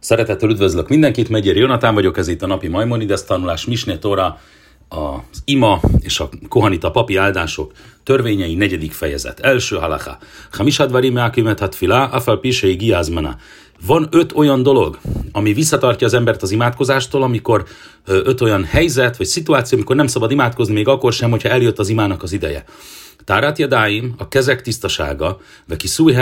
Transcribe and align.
Szeretettel 0.00 0.50
üdvözlök 0.50 0.88
mindenkit, 0.88 1.28
Megyér 1.28 1.56
Jonatán 1.56 1.94
vagyok, 1.94 2.18
ez 2.18 2.28
itt 2.28 2.42
a 2.42 2.46
napi 2.46 2.68
Maimonides 2.68 3.24
tanulás, 3.24 3.64
Misné 3.64 3.96
Tóra, 3.96 4.40
az 4.88 5.42
ima 5.44 5.80
és 6.00 6.20
a 6.20 6.28
kohanita 6.48 6.90
papi 6.90 7.16
áldások 7.16 7.72
törvényei 8.02 8.54
negyedik 8.54 8.92
fejezet. 8.92 9.40
Első 9.40 9.76
halacha. 9.76 10.18
Hamisad 10.52 10.90
varim 10.90 11.16
akimet 11.16 11.58
hat 11.58 11.74
filá, 11.74 12.04
afal 12.04 12.40
pisei 12.40 12.74
giázmana. 12.74 13.36
Van 13.86 14.08
öt 14.10 14.32
olyan 14.32 14.62
dolog, 14.62 14.98
ami 15.32 15.52
visszatartja 15.52 16.06
az 16.06 16.14
embert 16.14 16.42
az 16.42 16.50
imádkozástól, 16.50 17.22
amikor 17.22 17.64
öt 18.04 18.40
olyan 18.40 18.64
helyzet 18.64 19.16
vagy 19.16 19.26
szituáció, 19.26 19.76
amikor 19.78 19.96
nem 19.96 20.06
szabad 20.06 20.30
imádkozni 20.30 20.74
még 20.74 20.88
akkor 20.88 21.12
sem, 21.12 21.30
hogyha 21.30 21.48
eljött 21.48 21.78
az 21.78 21.88
imának 21.88 22.22
az 22.22 22.32
ideje. 22.32 22.64
Tárát 23.24 23.58
jadáim, 23.58 24.14
a 24.18 24.28
kezek 24.28 24.62
tisztasága, 24.62 25.40
veki 25.68 25.86
szúj 25.86 26.12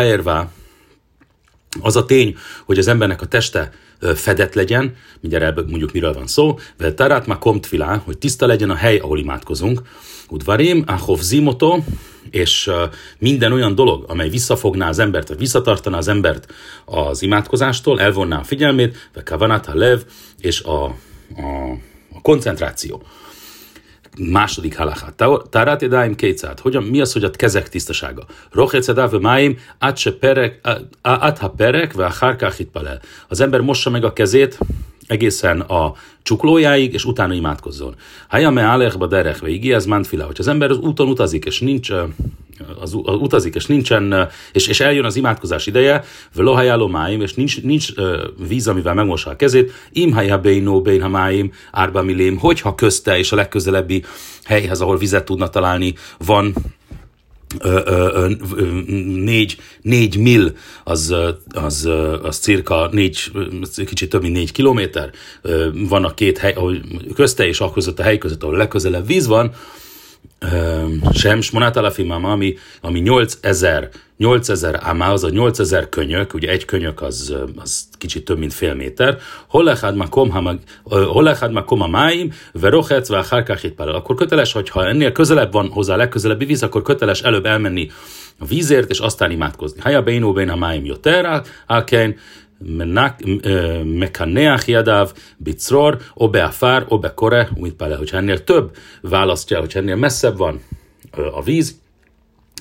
az 1.80 1.96
a 1.96 2.04
tény, 2.04 2.36
hogy 2.64 2.78
az 2.78 2.88
embernek 2.88 3.22
a 3.22 3.26
teste 3.26 3.72
fedett 4.14 4.54
legyen, 4.54 4.96
mindjárt 5.20 5.45
ebből 5.45 5.66
mondjuk 5.68 5.92
miről 5.92 6.12
van 6.12 6.26
szó, 6.26 6.59
vel 6.76 6.95
tarát 6.95 7.26
ma 7.26 7.38
komtvilá, 7.38 7.96
hogy 8.04 8.18
tiszta 8.18 8.46
legyen 8.46 8.70
a 8.70 8.74
hely, 8.74 8.98
ahol 8.98 9.18
imádkozunk, 9.18 9.82
udvarim, 10.28 10.84
ahov 10.86 11.20
zimoto, 11.20 11.78
és 12.30 12.70
minden 13.18 13.52
olyan 13.52 13.74
dolog, 13.74 14.04
amely 14.09 14.28
visszafogná 14.28 14.88
az 14.88 14.98
embert, 14.98 15.28
vagy 15.28 15.38
visszatartaná 15.38 15.96
az 15.96 16.09
embert 16.09 16.52
az 16.84 17.23
imádkozástól, 17.23 18.00
elvonná 18.00 18.38
a 18.38 18.45
figyelmét, 18.45 19.10
ve 19.14 19.23
kavanat 19.23 19.66
a 19.66 19.74
lev, 19.74 20.00
és 20.40 20.62
a, 20.62 20.84
a, 20.84 20.95
a 22.12 22.20
koncentráció. 22.23 23.02
Második 24.18 24.76
halacha. 24.76 25.12
Tárát 25.50 25.82
edáim 25.82 26.14
kétszát. 26.14 26.60
Hogyan, 26.60 26.82
mi 26.82 27.00
az, 27.00 27.12
hogy 27.12 27.24
a 27.24 27.30
kezek 27.30 27.68
tisztasága? 27.68 28.24
Rochec 28.50 28.88
edáv 28.88 29.12
máim, 29.12 29.58
át 29.78 29.96
se 29.96 30.12
perek, 30.12 30.60
át 31.02 31.38
ha 31.38 31.50
perek, 31.50 31.92
ve 31.92 32.12
palel. 32.72 33.00
Az 33.28 33.40
ember 33.40 33.60
mossa 33.60 33.90
meg 33.90 34.04
a 34.04 34.12
kezét, 34.12 34.58
egészen 35.08 35.60
a 35.60 35.94
csuklójáig, 36.22 36.92
és 36.92 37.04
utána 37.04 37.34
imádkozzon. 37.34 37.95
me 38.30 38.70
alechba 38.70 39.06
derekve, 39.06 39.48
igi 39.48 39.73
ez 39.73 39.87
mantfila, 39.87 40.24
hogy 40.24 40.37
az 40.38 40.48
ember 40.48 40.70
az 40.70 40.78
úton 40.78 41.09
utazik, 41.09 41.45
és 41.45 41.60
nincs 41.60 41.90
az, 42.80 42.96
az 43.02 43.15
utazik, 43.15 43.54
és 43.54 43.66
nincsen, 43.66 44.28
és, 44.52 44.66
és 44.66 44.80
eljön 44.80 45.04
az 45.04 45.16
imádkozás 45.16 45.66
ideje, 45.66 46.04
velohajáló 46.34 46.87
máim, 46.87 47.20
és 47.20 47.34
nincs, 47.34 47.62
nincs 47.62 47.88
víz, 48.48 48.68
amivel 48.68 48.95
megmossa 48.95 49.30
a 49.30 49.37
kezét, 49.37 49.73
imhaja 49.92 50.38
beinó 50.38 50.82
bein 50.82 51.02
máim, 51.02 51.52
árba 51.70 52.02
milém, 52.02 52.38
hogyha 52.38 52.74
közte 52.74 53.18
és 53.18 53.32
a 53.32 53.37
legközelebbi 53.37 54.04
helyhez, 54.45 54.80
ahol 54.80 54.96
vizet 54.96 55.24
tudna 55.24 55.48
találni, 55.48 55.95
van 56.18 56.54
ö, 57.59 57.80
ö, 57.85 58.30
ö, 58.57 58.71
négy, 59.24 59.57
négy 59.82 60.16
mil, 60.16 60.52
az, 60.85 61.15
az, 61.51 61.88
az 62.23 62.37
cirka 62.37 62.88
négy, 62.93 63.32
kicsit 63.87 64.10
több 64.10 64.22
mint 64.22 64.34
négy 64.34 64.53
kilométer, 64.53 65.10
van 65.88 66.05
a 66.05 66.15
két 66.15 66.38
hely, 66.38 66.55
közte 67.15 67.47
és 67.47 67.60
a 67.60 67.72
között 67.72 67.99
a 67.99 68.03
hely 68.03 68.19
között, 68.19 68.43
ahol 68.43 68.56
legközelebb 68.56 69.06
víz 69.06 69.27
van, 69.27 69.53
sem 71.14 71.41
Smonát 71.41 71.76
Alafimama, 71.76 72.31
ami, 72.31 72.54
ami 72.81 73.00
8000 73.00 73.91
8000 74.16 74.81
ámá, 74.82 75.12
az 75.12 75.25
a 75.25 75.28
8000 75.28 75.88
könyök, 75.88 76.34
ugye 76.34 76.50
egy 76.50 76.64
könyök 76.64 77.03
az, 77.03 77.34
az 77.56 77.88
kicsit 77.92 78.25
több, 78.25 78.38
mint 78.38 78.53
fél 78.53 78.75
méter, 78.75 79.19
hol 79.47 79.64
lechad 79.64 79.97
ma 81.53 81.64
koma 81.64 81.86
máim, 81.86 82.32
verochetz, 82.53 83.09
várkák 83.09 83.75
Akkor 83.76 84.16
köteles, 84.16 84.53
hogyha 84.53 84.86
ennél 84.86 85.12
közelebb 85.12 85.53
van 85.53 85.69
hozzá 85.69 85.94
a 85.94 85.97
legközelebbi 85.97 86.44
víz, 86.44 86.62
akkor 86.62 86.82
köteles 86.82 87.22
előbb 87.22 87.47
elmenni 87.47 87.91
a 88.38 88.44
vízért, 88.44 88.91
és 88.91 88.98
aztán 88.98 89.31
imádkozni. 89.31 89.81
Haja 89.81 90.03
beinó 90.03 90.32
bein 90.32 90.48
a 90.48 90.56
máim 90.56 90.84
jotter, 90.84 91.42
alkein, 91.66 92.19
mekaneach 93.84 94.69
jadav, 94.69 95.12
bicror, 95.37 95.98
o 96.14 96.28
beafár, 96.28 96.84
o 96.88 96.98
bekore, 96.98 97.48
úgy 97.54 97.72
pele, 97.72 97.97
hogyha 97.97 98.16
ennél 98.16 98.44
több 98.44 98.76
választja, 99.00 99.59
hogyha 99.59 99.78
ennél 99.78 99.97
messzebb 99.97 100.37
van 100.37 100.60
a 101.33 101.43
víz, 101.43 101.81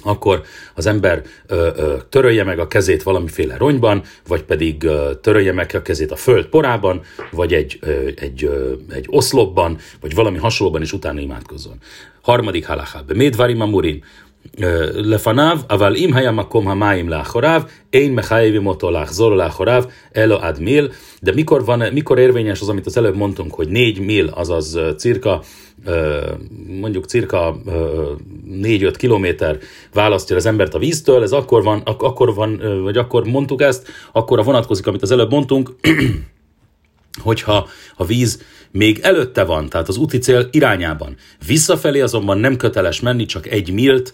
akkor 0.04 0.42
az 0.76 0.86
ember 0.86 1.22
ö, 1.48 1.70
ö, 1.76 1.96
törölje 2.10 2.44
meg 2.44 2.60
a 2.60 2.68
kezét 2.68 3.04
valamiféle 3.04 3.58
ronyban, 3.58 4.04
vagy 4.28 4.44
pedig 4.44 4.84
ö, 4.84 5.12
törölje 5.22 5.54
meg 5.54 5.72
a 5.74 5.82
kezét 5.82 6.12
a 6.12 6.16
föld 6.16 6.46
porában, 6.46 7.02
vagy 7.32 7.54
egy, 7.54 7.78
ö, 7.82 8.08
egy, 8.16 8.44
ö, 8.44 8.74
egy 8.90 9.06
oszlopban, 9.10 9.78
vagy 10.02 10.16
valami 10.16 10.38
hasonlóban, 10.38 10.82
és 10.82 10.94
utána 10.94 11.20
imádkozzon. 11.20 11.78
Harmadik 12.22 12.66
halachá. 12.66 13.02
Médvarim 13.14 13.62
amurim. 13.62 14.04
לפניו, 14.95 15.59
אבל 15.71 15.97
אם 15.97 16.15
היה 16.15 16.31
מקום 16.31 16.69
המים 16.69 17.09
לאחוריו, 17.09 17.63
én 17.93 18.11
mechajévi 18.13 18.59
moto 18.59 18.91
láchzol 18.91 19.37
láchoráv, 19.37 19.87
elo 20.13 20.39
ad 20.41 20.61
mil, 20.61 20.91
de 21.23 21.33
mikor, 21.33 21.65
van, 21.65 21.83
mikor 21.93 22.19
érvényes 22.19 22.61
az, 22.61 22.69
amit 22.69 22.87
az 22.87 22.97
előbb 22.97 23.17
mondtunk, 23.17 23.55
hogy 23.55 23.69
4 23.69 24.01
mil, 24.01 24.27
azaz 24.27 24.79
cirka, 24.97 25.43
mondjuk 26.81 27.05
cirka 27.05 27.57
4-5 28.53 28.95
kilométer 28.97 29.59
választja 29.93 30.37
az 30.37 30.47
embert 30.47 30.75
a 30.75 30.79
víztől, 30.79 31.23
ez 31.23 31.33
akkor 31.33 31.63
van, 31.63 31.81
akkor 31.85 32.35
van, 32.35 32.81
vagy 32.83 32.97
akkor 32.97 33.25
mondtuk 33.25 33.63
ezt, 33.63 33.89
akkor 34.13 34.39
a 34.39 34.43
vonatkozik, 34.43 34.87
amit 34.87 35.03
az 35.03 35.11
előbb 35.11 35.31
mondtunk, 35.31 35.75
hogyha 37.18 37.70
a 37.96 38.06
víz 38.06 38.42
még 38.72 39.00
előtte 39.02 39.44
van, 39.44 39.70
tehát 39.70 39.88
az 39.88 39.98
úti 39.98 40.18
cél 40.18 40.48
irányában. 40.52 41.16
Visszafelé 41.48 42.00
azonban 42.00 42.38
nem 42.38 42.58
köteles 42.58 43.00
menni, 43.00 43.26
csak 43.26 43.48
egy 43.48 43.74
milt, 43.74 44.14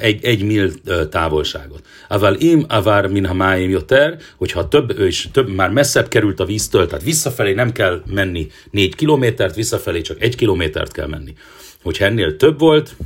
egy, 0.00 0.24
egy 0.24 0.42
mil 0.42 0.72
távolságot. 1.10 1.86
Aval 2.08 2.34
im 2.34 2.64
avar 2.68 3.06
min 3.06 3.26
hamáim 3.26 3.70
joter, 3.70 4.16
hogyha 4.36 4.68
több, 4.68 4.98
és 4.98 5.28
több 5.32 5.48
már 5.48 5.70
messzebb 5.70 6.08
került 6.08 6.40
a 6.40 6.44
víztől, 6.44 6.86
tehát 6.86 7.04
visszafelé 7.04 7.52
nem 7.52 7.72
kell 7.72 8.02
menni 8.06 8.46
négy 8.70 8.94
kilométert, 8.94 9.54
visszafelé 9.54 10.00
csak 10.00 10.22
egy 10.22 10.36
kilométert 10.36 10.92
kell 10.92 11.06
menni. 11.06 11.34
Hogyha 11.82 12.04
ennél 12.04 12.36
több 12.36 12.58
volt, 12.58 12.96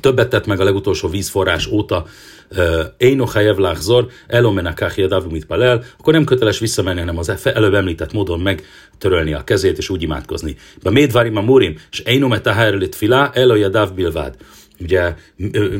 többet 0.00 0.28
tett 0.28 0.46
meg 0.46 0.60
a 0.60 0.64
legutolsó 0.64 1.08
vízforrás 1.08 1.66
óta, 1.66 2.04
Eino 2.96 3.24
Hayev 3.24 3.56
Lachzor, 3.56 4.06
Elomenakach 4.26 4.98
Yadavumit 4.98 5.44
Palel, 5.44 5.84
akkor 5.98 6.12
nem 6.12 6.24
köteles 6.24 6.58
visszamenni, 6.58 6.98
hanem 6.98 7.18
az 7.18 7.46
előbb 7.54 7.74
említett 7.74 8.12
módon 8.12 8.40
megtörölni 8.40 9.32
a 9.32 9.44
kezét 9.44 9.78
és 9.78 9.88
úgy 9.88 10.02
imádkozni. 10.02 10.56
Be 10.82 10.90
Médvarim 10.90 11.36
a 11.36 11.40
Murim, 11.40 11.76
és 11.90 12.00
Eino 12.00 12.28
Metaharelit 12.28 12.94
Filá, 12.94 13.30
Elo 13.34 13.54
Yadav 13.54 13.92
Bilvád. 13.94 14.36
Ugye, 14.80 15.14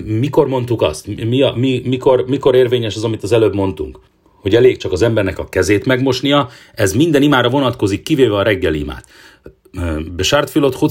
mikor 0.04 0.48
mondtuk 0.48 0.82
azt? 0.82 1.06
Mi 1.06 1.42
a, 1.42 1.52
mi, 1.56 1.82
mikor, 1.84 2.24
mikor 2.26 2.54
érvényes 2.54 2.96
az, 2.96 3.04
amit 3.04 3.22
az 3.22 3.32
előbb 3.32 3.54
mondtunk? 3.54 4.00
Hogy 4.40 4.54
elég 4.54 4.76
csak 4.76 4.92
az 4.92 5.02
embernek 5.02 5.38
a 5.38 5.48
kezét 5.48 5.86
megmosnia, 5.86 6.48
ez 6.74 6.92
minden 6.92 7.22
imára 7.22 7.48
vonatkozik, 7.48 8.02
kivéve 8.02 8.36
a 8.36 8.42
reggeli 8.42 8.78
imát. 8.78 9.04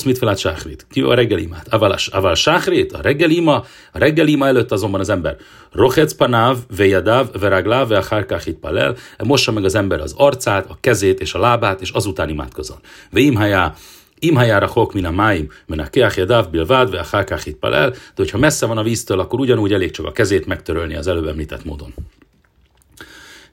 Mit 0.05 0.17
felát 0.17 0.37
sáhrit. 0.37 0.85
Kivéve 0.89 1.11
a 1.11 1.15
reggeli 1.15 1.41
imát. 1.41 1.67
Aval, 1.67 1.97
aval 2.11 2.35
sáhrit, 2.35 2.93
a 2.93 3.01
reggeli 3.01 3.35
ima, 3.35 3.55
a 3.91 3.97
reggeli 3.97 4.31
ima 4.31 4.47
előtt 4.47 4.71
azonban 4.71 4.99
az 4.99 5.09
ember. 5.09 5.37
Rochec 5.71 6.13
panáv, 6.13 6.57
vejadav, 6.77 7.27
veragláv, 7.39 7.87
veachárkáhit 7.87 8.55
palel. 8.55 8.95
Mossa 9.23 9.51
meg 9.51 9.65
az 9.65 9.75
ember 9.75 9.99
az 9.99 10.13
arcát, 10.17 10.65
a 10.69 10.77
kezét 10.81 11.19
és 11.19 11.33
a 11.33 11.39
lábát, 11.39 11.81
és 11.81 11.89
azután 11.89 12.29
imádkozol. 12.29 12.79
Veimhajá, 13.11 13.73
Im 14.21 14.35
hajára 14.35 14.67
hok 14.67 14.93
min 14.93 15.05
a 15.05 15.11
máim, 15.11 15.51
men 15.65 15.79
a 15.79 15.89
keach 15.89 16.17
jadav 16.17 16.49
bilvád, 16.49 16.89
ve 16.89 16.99
a 16.99 17.37
palel, 17.59 17.89
de 17.89 17.97
hogyha 18.15 18.37
messze 18.37 18.65
van 18.65 18.77
a 18.77 18.83
víztől, 18.83 19.19
akkor 19.19 19.39
ugyanúgy 19.39 19.73
elég 19.73 19.91
csak 19.91 20.05
a 20.05 20.11
kezét 20.11 20.45
megtörölni 20.45 20.95
az 20.95 21.07
előbb 21.07 21.27
említett 21.27 21.65
módon. 21.65 21.93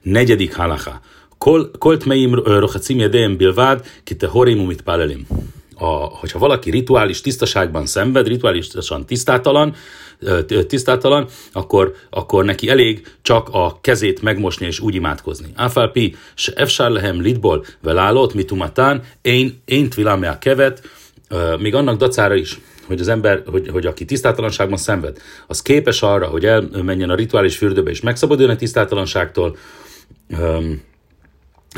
Negyedik 0.01 0.55
halacha. 0.55 1.01
Meim 2.05 2.33
rohacim 2.33 2.99
jedeim 2.99 3.37
bilvád, 3.37 3.85
ki 4.03 4.15
te 4.15 4.27
horim 4.27 4.59
umit 4.59 4.81
palelim 4.81 5.27
a, 5.79 5.85
hogyha 6.05 6.39
valaki 6.39 6.69
rituális 6.69 7.21
tisztaságban 7.21 7.85
szenved, 7.85 8.27
rituálisan 8.27 9.05
tisztátalan, 9.05 9.75
tisztátalan, 10.67 11.27
akkor, 11.51 11.93
akkor 12.09 12.45
neki 12.45 12.69
elég 12.69 13.07
csak 13.21 13.49
a 13.51 13.79
kezét 13.81 14.21
megmosni 14.21 14.65
és 14.65 14.79
úgy 14.79 14.95
imádkozni. 14.95 15.47
Áfálpi, 15.55 16.15
se 16.33 16.53
efsár 16.55 16.91
lehem 16.91 17.21
lidból 17.21 17.65
velálott, 17.81 18.33
mitumatán, 18.33 19.03
én, 19.21 19.61
én 19.65 19.89
tvilámea 19.89 20.37
kevet, 20.39 20.81
még 21.59 21.75
annak 21.75 21.97
dacára 21.97 22.35
is, 22.35 22.59
hogy 22.85 22.99
az 22.99 23.07
ember, 23.07 23.43
hogy, 23.45 23.67
hogy 23.67 23.85
aki 23.85 24.05
tisztátalanságban 24.05 24.77
szenved, 24.77 25.17
az 25.47 25.61
képes 25.61 26.01
arra, 26.01 26.27
hogy 26.27 26.45
elmenjen 26.45 27.09
a 27.09 27.15
rituális 27.15 27.57
fürdőbe 27.57 27.89
és 27.89 28.01
megszabaduljon 28.01 28.55
a 28.55 28.57
tisztátalanságtól, 28.57 29.57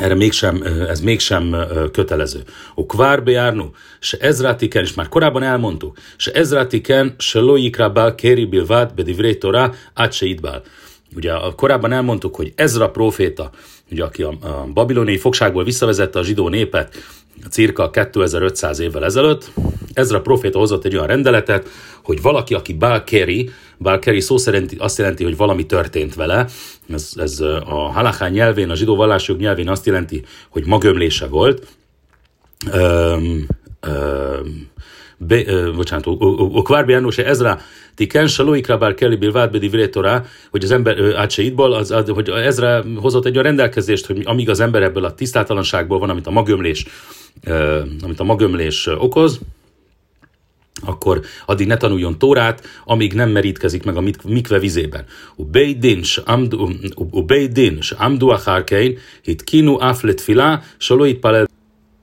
erre 0.02 0.16
mégsem, 0.16 0.64
ez 0.88 1.02
mégsem 1.02 1.56
kötelező. 1.92 2.44
O 2.76 2.86
kvár 2.86 3.22
járnu, 3.26 3.70
se 4.00 4.18
ezrátiken, 4.18 4.84
és 4.84 4.94
már 4.94 5.10
korábban 5.10 5.44
elmondtuk, 5.44 5.98
se 6.18 6.32
ezrátiken, 6.32 7.16
se 7.18 7.40
loikrabál 7.40 8.16
kéri 8.16 8.46
bilvát 8.46 8.96
bedivré 8.96 9.36
torá, 9.36 9.72
át 9.94 10.14
se 10.14 10.26
idbál. 10.26 10.62
Ugye 11.16 11.34
korábban 11.56 11.92
elmondtuk, 11.92 12.36
hogy 12.36 12.52
Ezra 12.56 12.90
proféta, 12.90 13.52
ugye, 13.92 14.04
aki 14.04 14.24
a, 14.24 14.38
a 14.42 14.68
babiloniai 14.74 15.18
fogságból 15.18 15.64
visszavezette 15.64 16.20
a 16.20 16.24
zsidó 16.24 16.50
népet 16.50 16.96
cirka 17.50 17.90
2500 17.90 18.80
évvel 18.80 19.06
ezelőtt, 19.06 19.52
Ezra 19.94 20.22
proféta 20.22 20.58
hozott 20.60 20.86
egy 20.86 20.96
olyan 20.96 21.08
rendeletet, 21.08 21.68
hogy 22.04 22.22
valaki, 22.22 22.54
aki 22.54 22.74
Balkeri, 22.74 23.50
Balkeri 23.78 24.20
szó 24.20 24.38
szerint 24.38 24.76
azt 24.78 24.98
jelenti, 24.98 25.24
hogy 25.24 25.38
valami 25.38 25.66
történt 25.66 26.16
vele, 26.16 26.48
ez, 26.90 27.12
ez 27.16 27.40
a 27.66 27.92
halachán 27.92 28.32
nyelvén, 28.32 28.70
a 28.70 28.76
zsidó 28.76 28.96
vallások 28.96 29.40
nyelvén 29.40 29.70
azt 29.70 29.86
jelenti, 29.86 30.24
hogy 30.50 30.66
magömlése 30.66 31.28
volt, 31.28 31.68
öm, 32.72 33.48
öm, 33.80 34.68
be, 35.28 35.42
uh, 35.42 35.76
bocsánat, 35.76 36.06
Okvár 36.08 36.90
János 36.90 37.18
Ezra 37.18 37.60
Tiken, 37.96 38.28
Salóikra 38.28 38.78
bár 38.78 38.94
Kelly 38.94 39.16
Bilvád 39.16 39.52
Bedi 39.52 39.70
hogy 40.50 40.64
az 40.64 40.72
ember 40.72 41.16
átseidból, 41.16 41.74
az, 41.74 41.92
az, 41.92 42.10
hogy 42.10 42.30
Ezra 42.30 42.84
hozott 42.96 43.26
egy 43.26 43.32
olyan 43.32 43.44
rendelkezést, 43.44 44.06
hogy 44.06 44.22
amíg 44.26 44.50
az 44.50 44.60
ember 44.60 44.84
ebből 44.84 45.06
a 45.06 45.14
tisztátalanságból 45.14 46.00
van, 46.00 46.10
amit 46.10 46.28
a 46.28 46.32
magömlés, 46.32 46.86
uh, 47.48 47.80
amit 48.02 48.20
a 48.20 48.24
magömlés 48.24 48.88
okoz, 48.88 49.40
akkor 50.86 51.22
addig 51.46 51.68
ne 51.68 51.78
tanuljon 51.78 52.18
Tórát, 52.18 52.64
amíg 52.86 53.14
nem 53.14 53.30
merítkezik 53.30 53.84
meg 53.84 53.98
a 53.98 54.04
mikve 54.24 54.60
vizében. 54.60 55.06
Ubeidin, 55.36 56.02
ubeidin, 56.96 57.80
amdu 57.98 58.28
achárkein, 58.28 58.98
hit 59.22 59.44
kinu 59.44 59.80
aflet 59.80 60.22
filá, 60.22 60.62
salóit 60.78 61.20
palel 61.20 61.48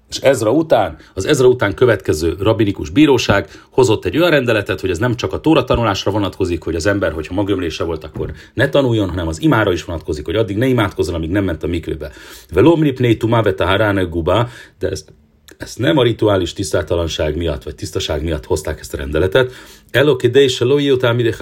és 0.09 0.17
Ezra 0.17 0.51
után, 0.51 0.97
az 1.15 1.25
Ezra 1.25 1.47
után 1.47 1.75
következő 1.75 2.37
rabinikus 2.41 2.91
bíróság 2.91 3.49
hozott 3.71 4.05
egy 4.05 4.17
olyan 4.17 4.31
rendeletet, 4.31 4.81
hogy 4.81 4.91
ez 4.91 4.99
nem 4.99 5.15
csak 5.15 5.33
a 5.33 5.41
tóra 5.41 5.65
tanulásra 5.65 6.11
vonatkozik, 6.11 6.63
hogy 6.63 6.75
az 6.75 6.87
ember, 6.87 7.13
hogyha 7.13 7.35
magömlése 7.35 7.85
volt, 7.85 8.05
akkor 8.05 8.33
ne 8.55 8.69
tanuljon, 8.69 9.09
hanem 9.09 9.29
az 9.29 9.43
imára 9.43 9.73
is 9.73 9.85
vonatkozik, 9.85 10.25
hogy 10.25 10.37
addig 10.37 10.57
ne 10.57 10.67
imádkozzon, 10.67 11.15
amíg 11.15 11.31
nem 11.31 11.45
ment 11.45 11.63
a 11.63 11.67
mikvébe. 11.67 12.11
Velomri 12.53 12.93
pnei 12.93 13.17
tumáveta 13.17 14.07
guba, 14.09 14.49
de 14.79 14.89
ezt 14.89 15.13
ezt 15.59 15.79
nem 15.79 15.97
a 15.97 16.03
rituális 16.03 16.53
tisztátalanság 16.53 17.37
miatt, 17.37 17.63
vagy 17.63 17.75
tisztaság 17.75 18.23
miatt 18.23 18.45
hozták 18.45 18.81
ezt 18.81 18.95
a 18.95 18.97
rendeletet. 18.97 19.53
Elokidei 19.91 20.49
se 20.49 20.65
lo 20.65 20.79
mide 21.13 21.33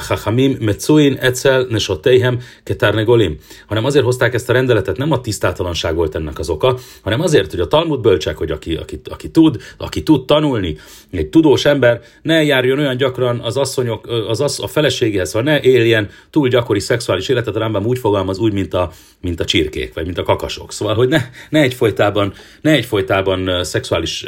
chachamim 0.00 0.56
metzuin 0.60 1.16
etzel 1.20 1.66
nesoteihem 1.68 2.40
ketárnegolim. 2.64 3.36
Hanem 3.66 3.84
azért 3.84 4.04
hozták 4.04 4.34
ezt 4.34 4.48
a 4.48 4.52
rendeletet, 4.52 4.96
nem 4.96 5.12
a 5.12 5.20
tisztátalanság 5.20 5.94
volt 5.94 6.14
ennek 6.14 6.38
az 6.38 6.48
oka, 6.48 6.78
hanem 7.02 7.20
azért, 7.20 7.50
hogy 7.50 7.60
a 7.60 7.66
Talmud 7.66 8.00
bölcsek, 8.00 8.36
hogy 8.36 8.50
aki, 8.50 8.74
aki, 8.74 9.00
aki, 9.10 9.30
tud, 9.30 9.56
aki 9.76 10.02
tud 10.02 10.26
tanulni, 10.26 10.76
egy 11.10 11.28
tudós 11.28 11.64
ember, 11.64 12.00
ne 12.22 12.44
járjon 12.44 12.78
olyan 12.78 12.96
gyakran 12.96 13.40
az 13.40 13.56
asszonyok, 13.56 14.06
az 14.28 14.40
assz, 14.40 14.58
a 14.58 14.66
feleségéhez, 14.66 15.32
vagy 15.32 15.44
ne 15.44 15.60
éljen 15.60 16.08
túl 16.30 16.48
gyakori 16.48 16.80
szexuális 16.80 17.28
életet, 17.28 17.56
a 17.56 17.58
Rambam 17.58 17.86
úgy 17.86 17.98
fogalmaz, 17.98 18.38
úgy, 18.38 18.52
mint 18.52 18.74
a, 18.74 18.90
mint 19.20 19.40
a 19.40 19.44
csirkék, 19.44 19.94
vagy 19.94 20.04
mint 20.04 20.18
a 20.18 20.22
kakasok. 20.22 20.72
Szóval, 20.72 20.94
hogy 20.94 21.08
ne, 21.08 21.20
ne 21.50 21.60
egyfolytában, 21.60 22.32
ne 22.60 22.70
egyfolytában 22.70 23.64
szexuális, 23.64 24.24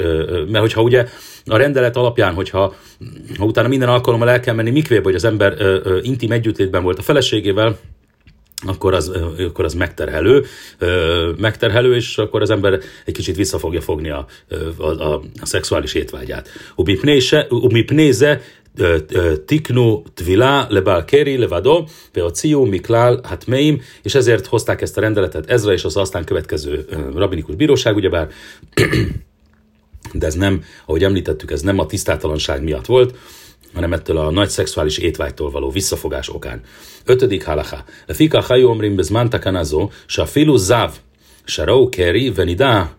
mert 0.46 0.60
hogyha 0.60 0.82
ugye 0.82 1.06
a 1.46 1.56
rendelet 1.56 1.96
alapján, 1.96 2.34
hogyha 2.34 2.74
ha 3.38 3.44
utána 3.44 3.68
minden 3.68 3.88
alkalommal 3.88 4.30
el 4.30 4.40
kell 4.40 4.54
menni 4.54 4.70
mikvébe, 4.70 5.02
hogy 5.02 5.14
az 5.14 5.24
ember 5.24 5.54
ö, 5.58 5.78
ö, 5.82 5.98
intim 6.02 6.32
együttlétben 6.32 6.82
volt 6.82 6.98
a 6.98 7.02
feleségével, 7.02 7.78
akkor 8.66 8.94
az, 8.94 9.12
akkor 9.38 9.64
az 9.64 9.74
megterhelő, 9.74 10.44
megterhelő, 11.36 11.94
és 11.94 12.18
akkor 12.18 12.42
az 12.42 12.50
ember 12.50 12.78
egy 13.04 13.14
kicsit 13.14 13.36
vissza 13.36 13.58
fogja 13.58 13.80
fogni 13.80 14.10
a, 14.10 14.26
a, 14.76 14.84
a, 14.84 15.22
a 15.40 15.46
szexuális 15.46 15.94
étvágyát. 15.94 16.48
Umi 17.48 17.82
pnéze 17.82 18.40
tiknu 19.46 20.02
tvila 20.14 20.66
lebal 20.68 21.04
keri 21.04 21.36
levado, 21.36 21.84
ciu 22.32 22.64
miklál 22.64 23.20
hát 23.22 23.46
meim, 23.46 23.82
és 24.02 24.14
ezért 24.14 24.46
hozták 24.46 24.80
ezt 24.80 24.96
a 24.96 25.00
rendeletet 25.00 25.50
Ezra 25.50 25.72
és 25.72 25.84
az 25.84 25.96
aztán 25.96 26.24
következő 26.24 26.84
rabinikus 27.14 27.54
bíróság, 27.54 27.96
ugyebár 27.96 28.28
de 30.13 30.25
ez 30.25 30.33
nem, 30.33 30.63
ahogy 30.85 31.03
említettük, 31.03 31.51
ez 31.51 31.61
nem 31.61 31.79
a 31.79 31.85
tisztátalanság 31.85 32.63
miatt 32.63 32.85
volt, 32.85 33.15
hanem 33.73 33.93
ettől 33.93 34.17
a 34.17 34.31
nagy 34.31 34.49
szexuális 34.49 34.97
étvágytól 34.97 35.51
való 35.51 35.69
visszafogás 35.69 36.29
okán. 36.29 36.61
Ötödik 37.05 37.45
halacha. 37.45 37.83
Fika 38.07 38.41
hajó 38.41 38.69
omrim 38.69 38.95
bezman 38.95 39.29
takanazó, 39.29 39.89
se 40.07 40.21
a 40.21 40.25
filu 40.25 40.57
záv, 40.57 40.91
se 41.45 41.63
rau 41.63 41.89
keri, 41.89 42.29
venida, 42.29 42.97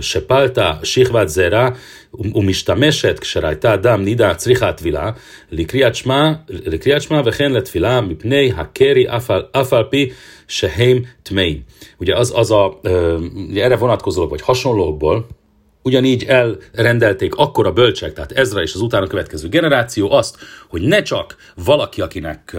שפלטה 0.00 0.72
שכבת 0.82 1.28
זרע 1.28 1.68
ומשתמשת 2.14 3.18
כשראיתה 3.18 3.74
אדם 3.74 4.04
נידה 4.04 4.34
צריכה 4.34 4.72
טבילה 4.72 5.10
לקריאת 5.50 5.94
שמע, 5.94 6.32
לקריאת 6.48 7.02
שמע 7.02 7.20
וכן 7.24 7.52
לתפילה 7.52 8.00
מפני 8.00 8.52
הקרי 8.56 9.08
אף 9.08 9.30
על, 9.30 9.42
אף 9.52 9.72
על 9.72 9.84
פי 9.90 10.10
שהם 10.48 11.02
טמאים. 11.22 11.60
Ugye 12.00 12.14
az, 12.16 12.32
az 12.36 12.50
a, 12.50 12.80
ugye 13.48 13.62
erre 13.64 13.76
vonatkozólag, 13.76 14.30
vagy 14.30 14.40
hasonlókból, 14.40 15.26
ugyanígy 15.89 16.25
elrendelték 16.73 17.35
akkor 17.35 17.67
a 17.67 17.71
bölcsek, 17.71 18.13
tehát 18.13 18.31
Ezra 18.31 18.61
és 18.61 18.73
az 18.73 18.81
utána 18.81 19.07
következő 19.07 19.47
generáció 19.47 20.11
azt, 20.11 20.37
hogy 20.67 20.81
ne 20.81 21.01
csak 21.01 21.35
valaki, 21.65 22.01
akinek, 22.01 22.55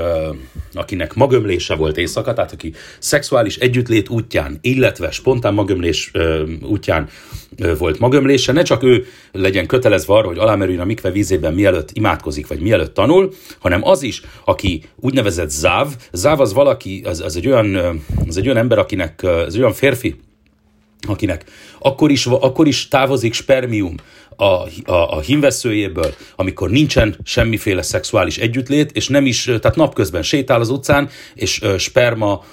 akinek 0.72 1.14
magömlése 1.14 1.74
volt 1.74 1.96
éjszaka, 1.96 2.32
tehát 2.32 2.52
aki 2.52 2.72
szexuális 2.98 3.56
együttlét 3.56 4.08
útján, 4.08 4.58
illetve 4.60 5.10
spontán 5.10 5.54
magömlés 5.54 6.10
útján 6.62 7.08
volt 7.78 7.98
magömlése, 7.98 8.52
ne 8.52 8.62
csak 8.62 8.82
ő 8.82 9.06
legyen 9.32 9.66
kötelezve 9.66 10.14
arra, 10.14 10.26
hogy 10.26 10.38
alámerüljön 10.38 10.82
a 10.82 10.84
mikve 10.84 11.10
vízében 11.10 11.54
mielőtt 11.54 11.90
imádkozik, 11.92 12.46
vagy 12.46 12.60
mielőtt 12.60 12.94
tanul, 12.94 13.32
hanem 13.58 13.84
az 13.84 14.02
is, 14.02 14.22
aki 14.44 14.82
úgynevezett 14.96 15.50
záv, 15.50 15.88
záv 16.12 16.40
az 16.40 16.52
valaki, 16.52 17.02
az, 17.04 17.20
az, 17.20 17.36
egy, 17.36 17.46
olyan, 17.46 17.74
az 18.26 18.36
egy 18.36 18.44
olyan 18.44 18.56
ember, 18.56 18.78
akinek, 18.78 19.22
az 19.22 19.54
egy 19.54 19.60
olyan 19.60 19.72
férfi, 19.72 20.16
akinek. 21.08 21.44
Akkor 21.78 22.10
is, 22.10 22.26
akkor 22.26 22.66
is 22.66 22.88
távozik 22.88 23.32
spermium 23.34 23.94
a, 24.36 24.44
a, 24.44 24.66
a 24.86 25.20
hímveszőjéből, 25.20 26.14
amikor 26.36 26.70
nincsen 26.70 27.16
semmiféle 27.24 27.82
szexuális 27.82 28.38
együttlét, 28.38 28.92
és 28.92 29.08
nem 29.08 29.26
is, 29.26 29.44
tehát 29.44 29.76
napközben 29.76 30.22
sétál 30.22 30.60
az 30.60 30.68
utcán, 30.68 31.08
és 31.34 31.60
sperma 31.78 32.44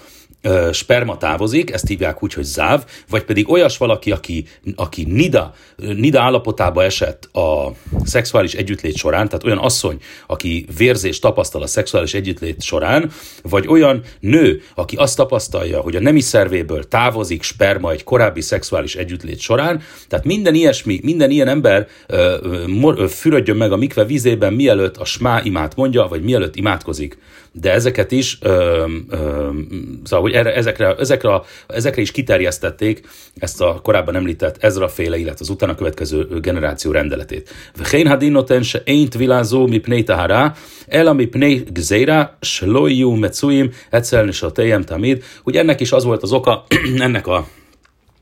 sperma 0.72 1.18
távozik, 1.18 1.72
ezt 1.72 1.88
hívják 1.88 2.24
úgy, 2.24 2.34
hogy 2.34 2.44
záv, 2.44 2.86
vagy 3.10 3.24
pedig 3.24 3.50
olyas 3.50 3.78
valaki, 3.78 4.12
aki, 4.12 4.46
aki 4.76 5.04
nida, 5.04 5.54
nida 5.76 6.22
állapotába 6.22 6.84
esett 6.84 7.30
a 7.36 7.72
szexuális 8.04 8.54
együttlét 8.54 8.96
során, 8.96 9.28
tehát 9.28 9.44
olyan 9.44 9.58
asszony, 9.58 9.98
aki 10.28 10.66
vérzést 10.78 11.22
tapasztal 11.22 11.62
a 11.62 11.68
szexuális 11.68 12.14
együttlét 12.14 12.62
során, 12.62 13.12
vagy 13.42 13.68
olyan 13.68 14.02
nő, 14.20 14.62
aki 14.76 14.96
azt 14.96 15.16
tapasztalja, 15.16 15.80
hogy 15.80 15.96
a 15.96 16.00
nemi 16.00 16.20
szervéből 16.20 16.88
távozik 16.88 17.44
sperma 17.44 17.92
egy 17.92 18.04
korábbi 18.04 18.42
szexuális 18.42 18.96
együttlét 18.96 19.40
során, 19.40 19.82
tehát 20.08 20.26
minden 20.26 20.54
ilyesmi, 20.54 21.00
minden 21.04 21.30
ilyen 21.30 21.48
ember 21.48 21.88
fürödjön 23.08 23.58
meg 23.58 23.72
a 23.72 23.78
mikve 23.78 24.06
vízében, 24.06 24.54
mielőtt 24.54 24.98
a 24.98 25.06
smá 25.06 25.42
imát 25.44 25.76
mondja, 25.76 26.08
vagy 26.08 26.24
mielőtt 26.24 26.56
imádkozik. 26.56 27.18
De 27.52 27.72
ezeket 27.72 28.12
is, 28.12 28.38
ö, 28.42 28.86
ö, 29.10 29.50
szóval, 30.04 30.22
hogy 30.28 30.36
erre, 30.36 30.56
ezekre, 30.56 30.96
ezekre, 30.96 31.42
ezekre 31.68 32.02
is 32.02 32.12
kiterjesztették 32.12 33.08
ezt 33.36 33.62
a 33.62 33.80
korábban 33.84 34.16
említett 34.16 34.64
Ezra 34.64 34.88
féle, 34.88 35.18
illetve 35.18 35.40
az 35.40 35.50
utána 35.50 35.76
következő 35.76 36.40
generáció 36.42 36.92
rendeletét. 36.92 37.50
Vhén 37.76 38.08
hadinoten 38.08 38.64
se 38.64 38.82
ént 38.86 39.14
vilázó 39.14 39.68
mi 39.68 39.78
pnei 39.78 40.04
tahara, 40.04 40.56
el 40.88 41.08
ami 41.08 41.26
pnei 41.26 41.64
gzéra, 41.72 42.38
slójú 42.42 43.12
metzuim, 43.12 43.72
egyszer 43.90 44.30
a 44.42 44.52
tejem 44.52 44.84
tamid, 44.84 45.24
hogy 45.44 45.56
ennek 45.56 45.80
is 45.80 45.92
az 45.92 46.04
volt 46.04 46.24
az 46.24 46.32
oka, 46.32 46.66
ennek 47.00 47.28
a 47.28 47.48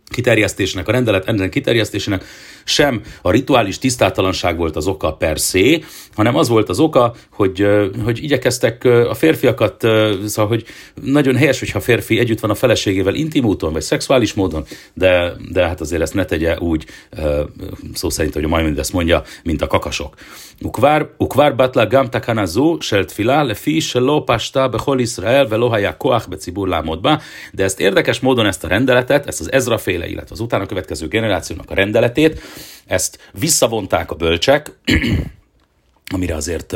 kiterjesztésnek, 0.10 0.88
a 0.88 0.91
rendelet 0.91 1.27
ennek 1.27 1.50
kiterjesztésének 1.50 2.24
sem 2.67 3.01
a 3.22 3.31
rituális 3.31 3.77
tisztátalanság 3.77 4.57
volt 4.57 4.75
az 4.75 4.88
oka 4.88 5.13
per 5.13 5.38
se, 5.38 5.79
hanem 6.15 6.36
az 6.36 6.48
volt 6.48 6.69
az 6.69 6.79
oka, 6.79 7.13
hogy, 7.31 7.67
hogy 8.03 8.24
igyekeztek 8.24 8.84
a 8.84 9.13
férfiakat, 9.13 9.81
szóval, 10.25 10.48
hogy 10.48 10.65
nagyon 11.03 11.36
helyes, 11.36 11.60
hogyha 11.60 11.79
férfi 11.79 12.19
együtt 12.19 12.39
van 12.39 12.51
a 12.51 12.55
feleségével 12.55 13.15
intim 13.15 13.45
úton, 13.45 13.74
vagy 13.74 13.81
szexuális 13.81 14.34
módon, 14.34 14.65
de, 14.93 15.34
de 15.51 15.67
hát 15.67 15.81
azért 15.81 16.01
ezt 16.01 16.13
ne 16.13 16.25
tegye 16.25 16.57
úgy, 16.60 16.86
szó 17.93 18.10
szerint, 18.10 18.34
hogy 18.34 18.43
a 18.43 18.48
Majmond 18.48 18.79
ezt 18.79 18.93
mondja, 18.93 19.24
mint 19.43 19.62
a 19.62 19.67
kakasok. 19.67 20.15
Ukvár 21.17 21.55
batla 21.55 21.88
gam 21.88 22.10
takanazó, 22.10 22.79
selt 22.79 23.12
filá, 23.12 23.43
le 23.43 23.53
fi, 23.53 23.79
se 23.79 24.00
lo 24.00 24.24
pasta, 24.24 24.69
behol 24.69 25.00
Israel, 25.00 25.48
ve 25.48 25.55
lohaja 25.55 25.98
koach 25.98 26.29
be 26.29 26.36
cibur 26.36 26.67
lámodba, 26.67 27.22
de 27.51 27.63
ezt 27.63 27.79
érdekes 27.79 28.19
módon 28.19 28.45
ezt 28.45 28.63
a 28.63 28.67
rendeletet, 28.67 29.27
ezt 29.27 29.39
az 29.39 29.51
Ezra 29.51 29.77
féle, 29.77 30.07
illetve 30.07 30.29
az 30.31 30.39
utána 30.39 30.65
következő 30.65 31.07
generációnak 31.07 31.72
a 31.72 31.74
rendeletét, 31.74 32.41
ezt 32.86 33.32
visszavonták 33.39 34.12
a 34.12 34.15
bölcsek, 34.15 34.72
amire 36.13 36.36
azért 36.36 36.75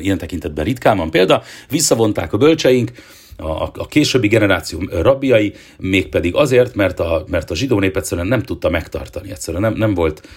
ilyen 0.00 0.18
tekintetben 0.18 0.64
ritkán 0.64 0.96
van 0.96 1.10
példa, 1.10 1.42
visszavonták 1.68 2.32
a 2.32 2.36
bölcseink, 2.36 2.90
a, 3.38 3.86
későbbi 3.86 4.28
generáció 4.28 4.82
rabbiai, 4.90 5.52
mégpedig 5.78 6.34
azért, 6.34 6.74
mert 6.74 7.00
a, 7.00 7.24
mert 7.28 7.50
a 7.50 7.54
zsidó 7.54 7.78
nép 7.78 7.96
egyszerűen 7.96 8.26
nem 8.26 8.42
tudta 8.42 8.68
megtartani, 8.68 9.30
egyszerűen 9.30 9.62
nem, 9.62 9.74
nem 9.74 9.94
volt, 9.94 10.28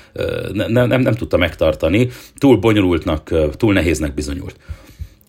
nem, 0.54 0.88
nem, 0.88 1.02
nem 1.02 1.14
tudta 1.14 1.38
megtartani, 1.38 2.10
túl 2.38 2.58
bonyolultnak, 2.58 3.34
túl 3.58 3.74
nehéznek 3.74 4.14
bizonyult. 4.14 4.56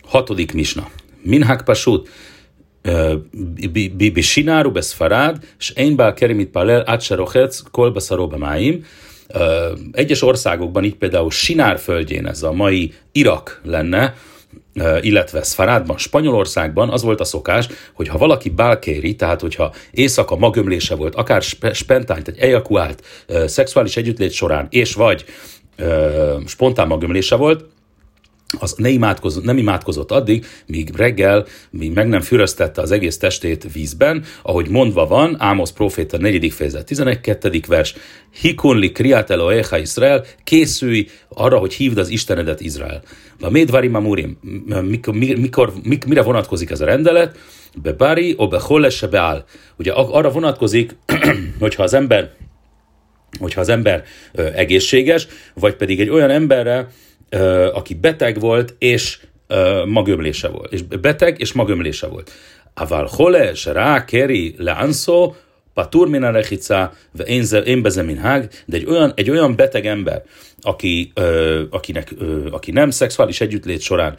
Hatodik 0.02 0.52
misna. 0.52 0.88
Minhák 1.22 1.62
pasút, 1.62 2.08
bisináru 4.12 4.70
beszfarád, 4.70 5.44
és 5.58 5.70
én 5.70 5.96
bál 5.96 6.14
kerimit 6.14 6.48
palel, 6.48 6.82
átserohetsz, 6.86 7.62
kolbaszaróba 7.70 8.36
máim, 8.36 8.84
egyes 9.92 10.22
országokban, 10.22 10.84
így 10.84 10.96
például 10.96 11.30
Sinár 11.30 11.78
földjén, 11.78 12.26
ez 12.26 12.42
a 12.42 12.52
mai 12.52 12.92
Irak 13.12 13.60
lenne, 13.64 14.14
illetve 15.00 15.42
Szfarádban, 15.42 15.98
Spanyolországban 15.98 16.88
az 16.88 17.02
volt 17.02 17.20
a 17.20 17.24
szokás, 17.24 17.68
hogy 17.92 18.08
ha 18.08 18.18
valaki 18.18 18.48
bálkéri, 18.48 19.14
tehát 19.14 19.40
hogyha 19.40 19.72
éjszaka 19.90 20.36
magömlése 20.36 20.94
volt, 20.94 21.14
akár 21.14 21.42
spentányt, 21.72 22.28
egy 22.28 22.38
ejakuált 22.38 23.04
szexuális 23.46 23.96
együttlét 23.96 24.32
során, 24.32 24.66
és 24.70 24.94
vagy 24.94 25.24
spontán 26.46 26.86
magömlése 26.86 27.36
volt, 27.36 27.64
az 28.58 28.74
ne 28.76 28.88
imádkozott, 28.88 29.44
nem 29.44 29.58
imádkozott 29.58 30.10
addig, 30.10 30.46
míg 30.66 30.90
reggel, 30.96 31.46
míg 31.70 31.92
meg 31.92 32.08
nem 32.08 32.20
füröztette 32.20 32.80
az 32.82 32.90
egész 32.90 33.18
testét 33.18 33.72
vízben, 33.72 34.24
ahogy 34.42 34.68
mondva 34.68 35.06
van, 35.06 35.36
Ámosz 35.38 35.72
proféta 35.72 36.16
4. 36.16 36.52
fejezet 36.52 36.86
12. 36.86 37.60
vers, 37.68 37.94
Hikonli 38.40 38.92
kriát 38.92 39.30
Elohecha 39.30 39.78
Israel, 39.78 40.24
készülj 40.44 41.06
arra, 41.28 41.58
hogy 41.58 41.72
hívd 41.72 41.98
az 41.98 42.08
Istenedet 42.08 42.60
Izrael. 42.60 43.02
A 43.40 43.50
Médvari 43.50 43.88
Mamurim, 43.88 44.38
mikor, 44.82 45.14
mikor, 45.14 45.72
mikor, 45.82 46.08
mire 46.08 46.22
vonatkozik 46.22 46.70
ez 46.70 46.80
a 46.80 46.84
rendelet? 46.84 47.38
Bebari, 47.82 48.34
o 48.36 48.48
beholle 48.48 48.90
beáll. 49.10 49.44
Ugye 49.76 49.92
arra 49.92 50.30
vonatkozik, 50.30 50.96
hogyha 51.58 51.82
az 51.82 51.94
ember 51.94 52.32
hogyha 53.38 53.60
az 53.60 53.68
ember 53.68 54.04
egészséges, 54.54 55.26
vagy 55.54 55.74
pedig 55.74 56.00
egy 56.00 56.08
olyan 56.08 56.30
emberre, 56.30 56.88
aki 57.72 57.94
beteg 57.94 58.40
volt, 58.40 58.74
és 58.78 59.18
magömlése 59.86 60.48
volt. 60.48 60.72
És 60.72 60.82
beteg, 60.82 61.40
és 61.40 61.52
magömlése 61.52 62.06
volt. 62.06 62.30
Aval 62.74 63.08
hole, 63.12 63.54
se 63.54 63.72
rá, 63.72 64.04
keri, 64.04 64.54
leanszó, 64.58 65.34
patur 65.74 66.08
min 66.08 66.22
a 66.22 66.30
rechica, 66.30 66.92
én 67.64 67.82
beze 67.82 68.02
minhág, 68.02 68.50
de 68.66 68.76
egy 68.76 68.86
olyan, 68.86 69.12
egy 69.16 69.30
olyan 69.30 69.56
beteg 69.56 69.86
ember, 69.86 70.22
aki, 70.60 71.12
akinek, 71.70 72.14
aki 72.50 72.70
nem 72.70 72.90
szexuális 72.90 73.40
együttlét 73.40 73.80
során 73.80 74.16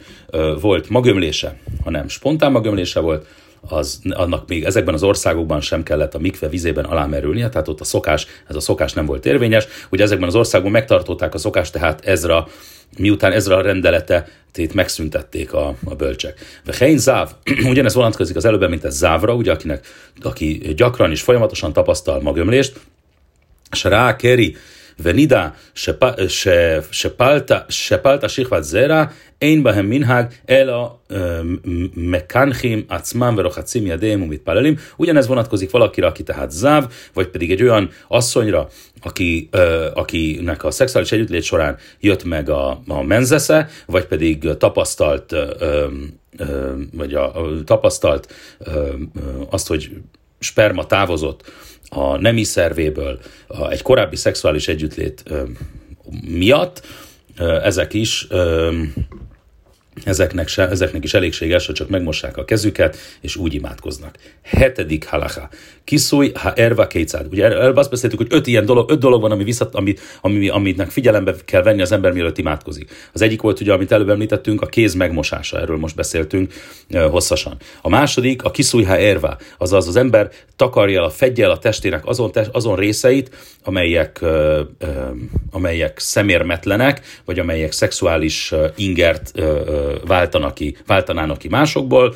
volt 0.60 0.88
magömlése, 0.88 1.58
hanem 1.84 2.08
spontán 2.08 2.52
magömlése 2.52 3.00
volt, 3.00 3.26
az, 3.68 4.00
annak 4.10 4.48
még 4.48 4.64
ezekben 4.64 4.94
az 4.94 5.02
országokban 5.02 5.60
sem 5.60 5.82
kellett 5.82 6.14
a 6.14 6.18
mikve 6.18 6.48
vizében 6.48 6.84
alámerülnie, 6.84 7.48
tehát 7.48 7.68
ott 7.68 7.80
a 7.80 7.84
szokás, 7.84 8.26
ez 8.48 8.56
a 8.56 8.60
szokás 8.60 8.92
nem 8.92 9.06
volt 9.06 9.26
érvényes. 9.26 9.66
Ugye 9.90 10.02
ezekben 10.02 10.28
az 10.28 10.34
országokban 10.34 10.80
megtartották 10.80 11.34
a 11.34 11.38
szokást, 11.38 11.72
tehát 11.72 12.04
ezra, 12.04 12.48
miután 12.98 13.32
ezra 13.32 13.56
a 13.56 13.62
rendelete 13.62 14.28
tét 14.52 14.74
megszüntették 14.74 15.52
a, 15.52 15.74
a 15.84 15.94
bölcsek. 15.94 16.60
Vechein 16.64 16.98
záv, 16.98 17.30
ugyanez 17.72 17.94
vonatkozik 17.94 18.36
az 18.36 18.44
előbb, 18.44 18.68
mint 18.68 18.84
ez 18.84 18.96
závra, 18.96 19.34
ugye 19.34 19.52
akinek, 19.52 19.86
aki 20.22 20.72
gyakran 20.76 21.10
és 21.10 21.22
folyamatosan 21.22 21.72
tapasztal 21.72 22.20
magömlést, 22.20 22.80
és 23.72 23.84
rá 24.91 25.03
keri 25.03 25.07
ונידע 25.15 25.47
שפלת 26.91 27.51
שכבת 27.69 28.63
זרע, 28.63 29.03
אין 29.41 29.63
בהם 29.63 29.89
מנהג, 29.89 30.25
אלא 30.49 30.95
מקנחים 31.95 32.83
עצמם 32.89 33.35
ורוחצים 33.37 33.87
ידיהם 33.87 34.21
ומתפללים. 34.21 34.75
Ugyanez 34.97 35.27
vonatkozik 35.27 35.71
valakire, 35.71 36.07
aki 36.07 36.23
tehát 36.23 36.51
záv, 36.51 36.85
vagy 37.13 37.27
pedig 37.27 37.51
egy 37.51 37.63
olyan 37.63 37.89
asszonyra, 38.07 38.67
aki, 39.01 39.49
akinek 39.93 40.63
a 40.63 40.71
szexuális 40.71 41.11
együttlét 41.11 41.43
során 41.43 41.77
jött 41.99 42.23
meg 42.23 42.49
a, 42.49 42.81
a 42.87 43.01
menzesze, 43.01 43.69
vagy 43.85 44.05
pedig 44.05 44.49
tapasztalt 44.57 45.35
vagy 46.91 47.13
a, 47.13 47.35
a 47.35 47.63
tapasztalt 47.63 48.33
azt, 49.49 49.67
hogy 49.67 49.89
sperma 50.39 50.85
távozott 50.85 51.51
a 51.94 52.16
nemi 52.16 52.44
szervéből 52.44 53.20
a, 53.46 53.70
egy 53.70 53.82
korábbi 53.82 54.16
szexuális 54.16 54.68
együttlét 54.68 55.22
ö, 55.24 55.42
miatt, 56.26 56.86
ö, 57.38 57.60
ezek 57.62 57.94
is 57.94 58.26
ö, 58.30 58.70
ezeknek, 60.04 60.48
se, 60.48 60.68
ezeknek 60.68 61.04
is 61.04 61.14
elégséges, 61.14 61.66
hogy 61.66 61.74
csak 61.74 61.88
megmossák 61.88 62.36
a 62.36 62.44
kezüket, 62.44 62.96
és 63.20 63.36
úgy 63.36 63.54
imádkoznak. 63.54 64.16
Hetedik 64.42 65.06
halacha. 65.06 65.48
Kiszúj 65.84 66.32
ha 66.34 66.52
erva 66.52 66.86
kétszád. 66.86 67.26
Ugye 67.30 67.44
erről 67.44 67.78
azt 67.78 67.90
beszéltük, 67.90 68.18
hogy 68.18 68.28
öt 68.30 68.46
ilyen 68.46 68.64
dolog, 68.64 68.90
öt 68.90 68.98
dolog 68.98 69.20
van, 69.20 69.30
ami 69.30 69.44
visszat, 69.44 69.74
ami, 69.74 69.94
ami, 70.20 70.48
aminek 70.48 70.90
figyelembe 70.90 71.34
kell 71.44 71.62
venni 71.62 71.82
az 71.82 71.92
ember, 71.92 72.12
mielőtt 72.12 72.38
imádkozik. 72.38 72.90
Az 73.12 73.22
egyik 73.22 73.42
volt, 73.42 73.60
ugye, 73.60 73.72
amit 73.72 73.92
előbb 73.92 74.08
említettünk, 74.08 74.62
a 74.62 74.66
kéz 74.66 74.94
megmosása, 74.94 75.60
erről 75.60 75.78
most 75.78 75.96
beszéltünk 75.96 76.52
hosszasan. 77.10 77.56
A 77.82 77.88
második, 77.88 78.44
a 78.44 78.50
kiszúj 78.50 78.82
ha 78.82 78.96
erva, 78.96 79.36
azaz 79.58 79.88
az 79.88 79.96
ember 79.96 80.30
takarja 80.56 81.02
el, 81.02 81.08
fedje 81.08 81.44
el 81.44 81.50
a 81.50 81.58
testének 81.58 82.06
azon, 82.06 82.30
azon 82.52 82.76
részeit, 82.76 83.30
amelyek, 83.64 84.18
uh, 84.22 84.58
uh, 84.80 84.88
amelyek 85.50 85.98
szemérmetlenek, 85.98 87.00
vagy 87.24 87.38
amelyek 87.38 87.72
szexuális 87.72 88.54
ingert 88.76 89.32
uh, 89.34 89.46
váltanak 90.06 90.54
ki, 90.54 90.76
váltanának 90.86 91.38
ki 91.38 91.48
másokból, 91.48 92.14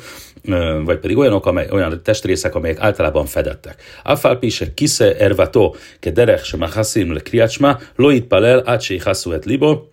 vagy 0.85 0.99
pedig 0.99 1.17
olyanok, 1.17 1.45
amely, 1.45 1.67
olyan 1.71 2.01
testrészek, 2.03 2.55
amelyek 2.55 2.79
általában 2.79 3.25
fedettek. 3.25 3.83
Afalpi 4.03 4.49
se 4.49 4.73
kise 4.73 5.17
ervato, 5.17 5.75
ke 5.99 6.11
derech 6.11 6.43
se 6.43 6.57
machasim 6.57 7.13
le 7.13 7.19
kriacsma, 7.19 7.79
loit 7.95 8.25
palel, 8.25 8.63
át 8.65 8.81
se 8.81 8.95
libo, 9.43 9.87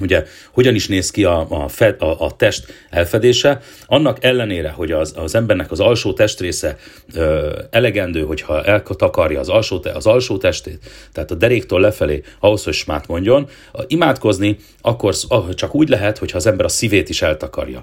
ugye 0.00 0.24
hogyan 0.52 0.74
is 0.74 0.88
néz 0.88 1.10
ki 1.10 1.24
a, 1.24 1.46
a, 1.48 1.68
fed, 1.68 2.02
a, 2.02 2.24
a 2.24 2.36
test 2.36 2.72
elfedése, 2.90 3.60
annak 3.86 4.24
ellenére, 4.24 4.70
hogy 4.70 4.92
az, 4.92 5.12
az 5.16 5.34
embernek 5.34 5.70
az 5.70 5.80
alsó 5.80 6.12
testrésze 6.12 6.76
ö, 7.14 7.58
elegendő, 7.70 8.22
hogyha 8.22 8.64
eltakarja 8.64 9.40
az 9.40 9.48
alsó, 9.48 9.84
az 9.94 10.06
alsó 10.06 10.38
testét, 10.38 10.78
tehát 11.12 11.30
a 11.30 11.34
deréktől 11.34 11.80
lefelé, 11.80 12.22
ahhoz, 12.40 12.64
hogy 12.64 12.74
smát 12.74 13.06
mondjon, 13.06 13.48
imádkozni 13.86 14.56
akkor 14.80 15.14
csak 15.54 15.74
úgy 15.74 15.88
lehet, 15.88 16.18
hogyha 16.18 16.36
az 16.36 16.46
ember 16.46 16.64
a 16.64 16.68
szívét 16.68 17.08
is 17.08 17.22
eltakarja. 17.22 17.82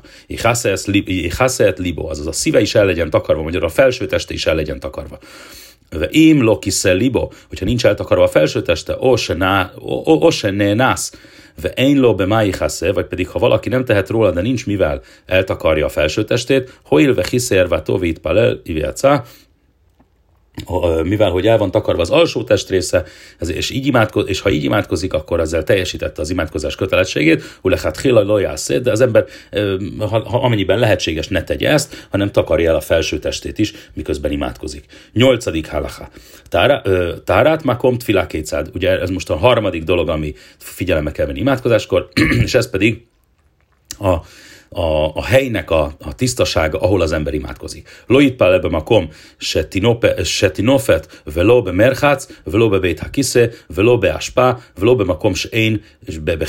Ichaseet 1.06 1.78
libo, 1.78 2.10
azaz 2.10 2.28
a 2.28 2.32
szíve 2.32 2.62
is 2.62 2.76
el 2.76 2.86
legyen 2.86 3.10
takarva, 3.10 3.44
vagy 3.44 3.56
a 3.56 3.70
felső 3.70 4.06
teste 4.06 4.34
is 4.34 4.46
el 4.46 4.56
legyen 4.56 4.80
takarva. 4.80 5.20
Ém 6.12 6.44
lokiszel 6.44 6.96
libo, 6.96 7.32
hogyha 7.48 7.66
nincs 7.66 7.86
eltakarva 7.86 8.24
a 8.24 8.28
felső 8.28 8.62
teste, 8.62 8.96
o 10.20 10.32
se 10.32 10.52
ne 10.52 10.74
nász, 10.74 11.12
ve 11.62 11.72
ein 11.76 12.00
lo 12.00 12.16
be 12.16 12.26
vagy 12.94 13.06
pedig 13.06 13.28
ha 13.28 13.40
valaki 13.40 13.70
nem 13.70 13.86
tehet 13.86 14.10
róla, 14.10 14.32
de 14.32 14.42
nincs 14.42 14.66
mivel 14.66 15.02
eltakarja 15.26 15.86
a 15.86 15.90
felső 15.90 16.24
testét, 16.24 16.80
hoil 16.84 17.14
ve 17.14 17.26
hiszerva 17.30 17.82
tovit 17.82 18.20
palel 18.20 18.62
mivel 21.04 21.30
hogy 21.30 21.48
el 21.48 21.58
van 21.58 21.72
takarva 21.72 22.02
az 22.02 22.10
alsó 22.10 22.44
testrésze, 22.44 23.04
és, 23.48 23.70
így 23.70 23.86
imádko- 23.86 24.30
és 24.30 24.40
ha 24.40 24.50
így 24.50 24.64
imádkozik, 24.64 25.14
akkor 25.14 25.40
ezzel 25.40 25.64
teljesítette 25.64 26.22
az 26.22 26.30
imádkozás 26.30 26.76
kötelezettségét, 26.76 27.60
ulechát 27.62 28.02
hila 28.02 28.24
lojász, 28.24 28.72
de 28.82 28.92
az 28.92 29.02
ember, 29.02 29.26
ha, 29.98 30.08
ha, 30.08 30.44
amennyiben 30.44 30.80
lehetséges, 30.80 31.28
ne 31.28 31.44
tegye 31.44 31.70
ezt, 31.70 32.08
hanem 32.10 32.32
takarja 32.32 32.70
el 32.70 32.76
a 32.76 32.82
felső 32.82 33.20
testét 33.20 33.60
is, 33.60 33.74
miközben 33.94 34.32
imádkozik. 34.32 34.86
Nyolcadik 35.14 35.70
halacha. 35.70 36.10
Tárát 37.24 37.64
makom 37.64 37.98
tfilá 37.98 38.28
kétszád. 38.28 38.70
Ugye 38.74 39.00
ez 39.00 39.10
most 39.10 39.30
a 39.30 39.36
harmadik 39.36 39.84
dolog, 39.84 40.10
ami 40.10 40.34
figyelembe 40.58 41.12
kell 41.12 41.26
venni 41.26 41.40
imádkozáskor, 41.40 42.10
és 42.44 42.54
ez 42.54 42.70
pedig 42.70 43.06
a 44.00 44.18
a, 44.70 45.16
a 45.16 45.24
helynek 45.24 45.72
a, 45.72 45.96
a 46.00 46.16
tisztasága, 46.16 46.80
ahol 46.80 47.02
az 47.02 47.12
ember 47.12 47.34
imádkozik. 47.34 47.90
Loit 48.08 48.36
pál 48.36 48.54
ebbe 48.54 48.70
makom, 48.70 49.10
se 49.38 49.68
tinofet, 50.52 51.22
veló 51.34 51.62
be 51.62 51.72
merchác, 51.72 52.28
veló 52.44 52.70
be 52.70 52.80
beit 52.80 53.00
hakise, 53.00 53.50
veló 53.76 53.98
be 53.98 54.12
aspá, 54.12 54.60
veló 54.80 54.96
be 54.96 55.04
makom 55.04 55.34
se 55.34 55.50
én, 55.50 55.84
és 56.06 56.18
be, 56.18 56.36
be 56.36 56.48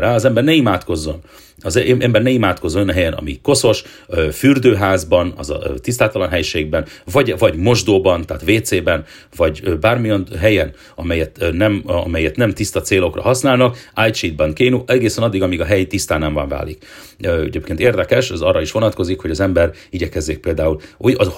Az 0.00 0.24
ember 0.24 0.44
ne 0.44 0.52
imádkozzon 0.52 1.22
az 1.66 1.76
ember 1.76 2.22
ne 2.22 2.30
imádkozzon 2.30 2.82
olyan 2.82 2.94
helyen, 2.94 3.12
ami 3.12 3.40
koszos, 3.42 3.82
fürdőházban, 4.32 5.32
az 5.36 5.50
a 5.50 5.74
tisztátalan 5.80 6.28
helységben, 6.28 6.86
vagy, 7.12 7.38
vagy 7.38 7.56
mosdóban, 7.56 8.24
tehát 8.26 8.42
WC-ben, 8.48 9.04
vagy 9.36 9.78
bármilyen 9.78 10.26
helyen, 10.38 10.72
amelyet 10.94 11.44
nem, 11.52 11.82
amelyet 11.86 12.36
nem 12.36 12.52
tiszta 12.52 12.80
célokra 12.80 13.22
használnak, 13.22 13.76
ájtsítban 13.94 14.52
kénu, 14.52 14.82
egészen 14.86 15.24
addig, 15.24 15.42
amíg 15.42 15.60
a 15.60 15.64
hely 15.64 15.84
tisztán 15.84 16.18
nem 16.18 16.32
van 16.32 16.48
válik. 16.48 16.84
Egyébként 17.18 17.80
érdekes, 17.80 18.30
az 18.30 18.42
arra 18.42 18.60
is 18.60 18.72
vonatkozik, 18.72 19.20
hogy 19.20 19.30
az 19.30 19.40
ember 19.40 19.70
igyekezzék 19.90 20.38
például, 20.38 20.80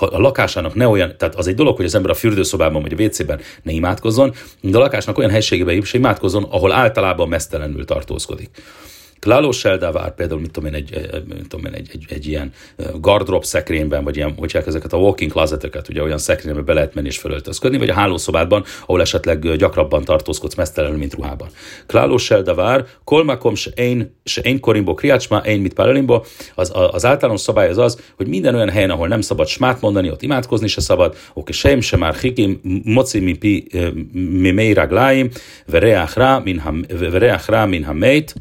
a 0.00 0.18
lakásának 0.18 0.74
ne 0.74 0.88
olyan, 0.88 1.14
tehát 1.16 1.34
az 1.34 1.46
egy 1.46 1.54
dolog, 1.54 1.76
hogy 1.76 1.84
az 1.84 1.94
ember 1.94 2.10
a 2.10 2.14
fürdőszobában 2.14 2.82
vagy 2.82 2.94
a 2.98 3.02
WC-ben 3.02 3.40
ne 3.62 3.72
imádkozzon, 3.72 4.34
de 4.60 4.76
a 4.76 4.80
lakásnak 4.80 5.18
olyan 5.18 5.30
helységében 5.30 5.76
is 5.76 5.92
imádkozzon, 5.92 6.42
ahol 6.42 6.72
általában 6.72 7.28
mesztelenül 7.28 7.84
tartózkodik. 7.84 8.50
Klálós 9.20 9.58
Seldávár 9.58 10.14
például, 10.14 10.40
mit 10.40 10.50
tudom 10.50 10.68
én, 10.68 10.74
egy, 10.74 11.10
mit 11.28 11.48
tudom 11.48 11.66
én, 11.66 11.72
egy, 11.72 11.88
egy, 11.92 12.04
egy 12.08 12.26
ilyen 12.26 12.52
gardrop 13.00 13.44
szekrényben, 13.44 14.04
vagy 14.04 14.16
ilyen, 14.16 14.34
hogy 14.36 14.56
ezeket 14.66 14.92
a 14.92 14.96
walking 14.96 15.30
closeteket, 15.30 15.88
ugye 15.88 16.02
olyan 16.02 16.18
szekrényben 16.18 16.64
be 16.64 16.72
lehet 16.72 16.94
menni 16.94 17.06
és 17.06 17.18
fölöltözködni, 17.18 17.78
vagy 17.78 17.88
a 17.88 17.94
hálószobádban, 17.94 18.64
ahol 18.82 19.00
esetleg 19.00 19.56
gyakrabban 19.56 20.04
tartózkodsz 20.04 20.54
mesztelenül, 20.54 20.98
mint 20.98 21.14
ruhában. 21.14 21.48
Klálós 21.86 22.24
Seldávár, 22.24 22.86
kolmakom 23.04 23.54
se 23.54 23.70
én, 23.70 24.16
se 24.24 24.40
én 24.40 24.60
korimbo 24.60 24.94
kriácsma, 24.94 25.36
én 25.38 25.60
mit 25.60 25.74
pálelimbo, 25.74 26.22
az, 26.54 26.72
az 26.90 27.04
általános 27.04 27.40
szabály 27.40 27.68
az 27.68 27.78
az, 27.78 28.00
hogy 28.16 28.28
minden 28.28 28.54
olyan 28.54 28.70
helyen, 28.70 28.90
ahol 28.90 29.08
nem 29.08 29.20
szabad 29.20 29.46
smát 29.46 29.80
mondani, 29.80 30.10
ott 30.10 30.22
imádkozni 30.22 30.66
se 30.66 30.80
szabad, 30.80 31.16
oké, 31.34 31.52
sem 31.52 31.80
se 31.80 31.96
már 31.96 32.14
hikim, 32.14 32.60
moci 32.84 33.20
mi 33.20 33.32
pi, 33.32 33.66
mi 34.12 34.50
meiragláim, 34.50 35.30
vereach 35.66 36.16
rá, 37.48 37.64
min 37.66 37.84
ha 37.84 37.92
meit, 37.92 38.34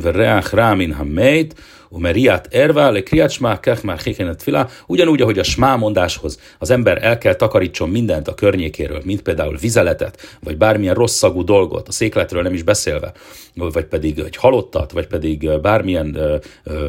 vereach 0.00 0.54
rá 0.54 0.74
min 0.74 0.92
hameit, 0.92 1.54
umeriát 1.92 2.48
ervá, 2.50 2.90
le 2.90 3.02
kriacsmá, 3.02 3.60
kechmár 3.60 3.98
hékenet 3.98 4.42
filá, 4.42 4.68
ugyanúgy, 4.86 5.20
ahogy 5.20 5.38
a 5.38 5.42
smá 5.42 5.76
mondáshoz 5.76 6.40
az 6.58 6.70
ember 6.70 7.04
el 7.04 7.18
kell 7.18 7.34
takarítson 7.34 7.88
mindent 7.88 8.28
a 8.28 8.34
környékéről, 8.34 9.00
mint 9.04 9.22
például 9.22 9.56
vizeletet, 9.56 10.38
vagy 10.42 10.56
bármilyen 10.56 10.94
rossz 10.94 11.16
szagú 11.16 11.44
dolgot, 11.44 11.88
a 11.88 11.92
székletről 11.92 12.42
nem 12.42 12.54
is 12.54 12.62
beszélve, 12.62 13.12
vagy 13.54 13.84
pedig 13.84 14.18
egy 14.18 14.36
halottat, 14.36 14.92
vagy 14.92 15.06
pedig 15.06 15.60
bármilyen 15.60 16.40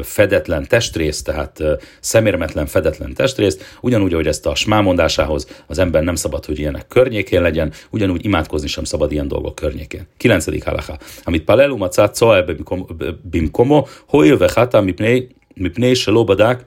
fedetlen 0.02 0.68
testrészt, 0.68 1.24
tehát 1.24 1.62
szemérmetlen 2.00 2.66
fedetlen 2.66 3.14
testrészt, 3.14 3.64
ugyanúgy, 3.80 4.12
ahogy 4.12 4.26
ezt 4.26 4.46
a 4.46 4.54
smá 4.54 4.80
mondásához 4.80 5.46
az 5.66 5.78
ember 5.78 6.02
nem 6.02 6.14
szabad, 6.14 6.44
hogy 6.44 6.58
ilyenek 6.58 6.88
környékén 6.88 7.42
legyen, 7.42 7.72
ugyanúgy 7.90 8.24
imádkozni 8.24 8.68
sem 8.68 8.84
szabad 8.84 9.12
ilyen 9.12 9.28
dolgok 9.28 9.54
környékén. 9.54 10.06
9. 10.16 10.64
halaká. 10.64 10.98
Amit 11.24 11.44
Palelu 11.44 11.76
Macát 11.76 12.18
Coelbe 12.18 12.54
bimkomo, 13.23 13.85
hoil 14.05 14.37
hata 14.55 14.81
מפני, 14.81 15.21
מפני 15.57 15.95
שלא 15.95 16.23
בדק 16.23 16.63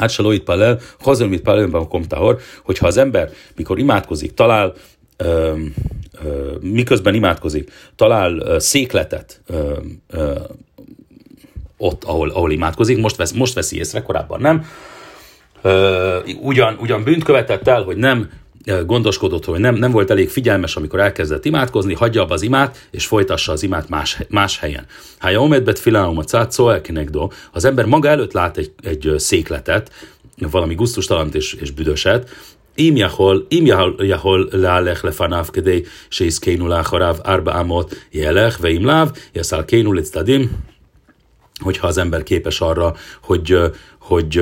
Hát 0.00 0.10
se 0.10 0.22
loit 0.22 0.44
palel, 0.44 0.78
hazon 1.00 1.28
mit 1.28 1.42
palel 1.42 1.68
bakom 1.68 2.02
tahor, 2.02 2.40
hogyha 2.62 2.86
az 2.86 2.96
ember, 2.96 3.30
mikor 3.56 3.78
imádkozik, 3.78 4.34
talál, 4.34 4.74
ö, 5.16 5.54
ö, 6.24 6.56
miközben 6.60 7.14
imádkozik, 7.14 7.70
talál 7.96 8.38
ö, 8.38 8.58
székletet 8.58 9.40
ö, 9.46 9.72
ö, 10.08 10.38
ott, 11.76 12.04
ahol, 12.04 12.30
ahol 12.30 12.52
imádkozik, 12.52 12.98
most, 12.98 13.16
vesz, 13.16 13.32
most 13.32 13.54
veszi 13.54 13.76
észre, 13.76 14.02
korábban 14.02 14.40
nem, 14.40 14.66
ö, 15.62 16.18
ugyan, 16.40 16.76
ugyan 16.80 17.02
bűnt 17.02 17.24
követett 17.24 17.68
el, 17.68 17.82
hogy 17.82 17.96
nem 17.96 18.30
gondoskodott, 18.86 19.44
hogy 19.44 19.60
nem, 19.60 19.74
nem 19.74 19.90
volt 19.90 20.10
elég 20.10 20.28
figyelmes, 20.28 20.76
amikor 20.76 21.00
elkezdett 21.00 21.44
imádkozni, 21.44 21.94
hagyja 21.94 22.22
abba 22.22 22.34
az 22.34 22.42
imát, 22.42 22.86
és 22.90 23.06
folytassa 23.06 23.52
az 23.52 23.62
imát 23.62 23.88
más, 23.88 24.18
más 24.28 24.58
helyen. 24.58 24.86
Ha 25.18 25.40
omedbet 25.40 25.78
filáum 25.78 26.18
a 26.18 26.24
cátszó 26.24 26.70
elkinekdo, 26.70 27.28
az 27.52 27.64
ember 27.64 27.84
maga 27.84 28.08
előtt 28.08 28.32
lát 28.32 28.56
egy, 28.56 28.72
egy 28.82 29.14
székletet, 29.16 29.90
valami 30.50 30.74
guztustalant 30.74 31.34
és, 31.34 31.52
és 31.52 31.70
büdöset, 31.70 32.30
אם 32.78 32.94
יכול, 32.96 33.46
אם 33.52 33.64
יכול 34.02 34.48
להלך 34.52 35.04
לפניו 35.04 35.46
כדי 35.52 35.82
שיזכנו 36.10 36.68
לאחריו 36.68 37.16
ארבע 37.26 37.60
אמות, 37.60 37.94
ילך, 38.12 38.58
ואם 38.60 38.84
לאו, 38.84 39.06
יסלקנו 39.34 39.92
לצדדים, 39.92 40.48
hogyha 41.60 41.88
az 41.88 41.98
ember 41.98 42.22
képes 42.22 42.60
arra, 42.60 42.92
hogy, 43.20 43.58
hogy 44.05 44.41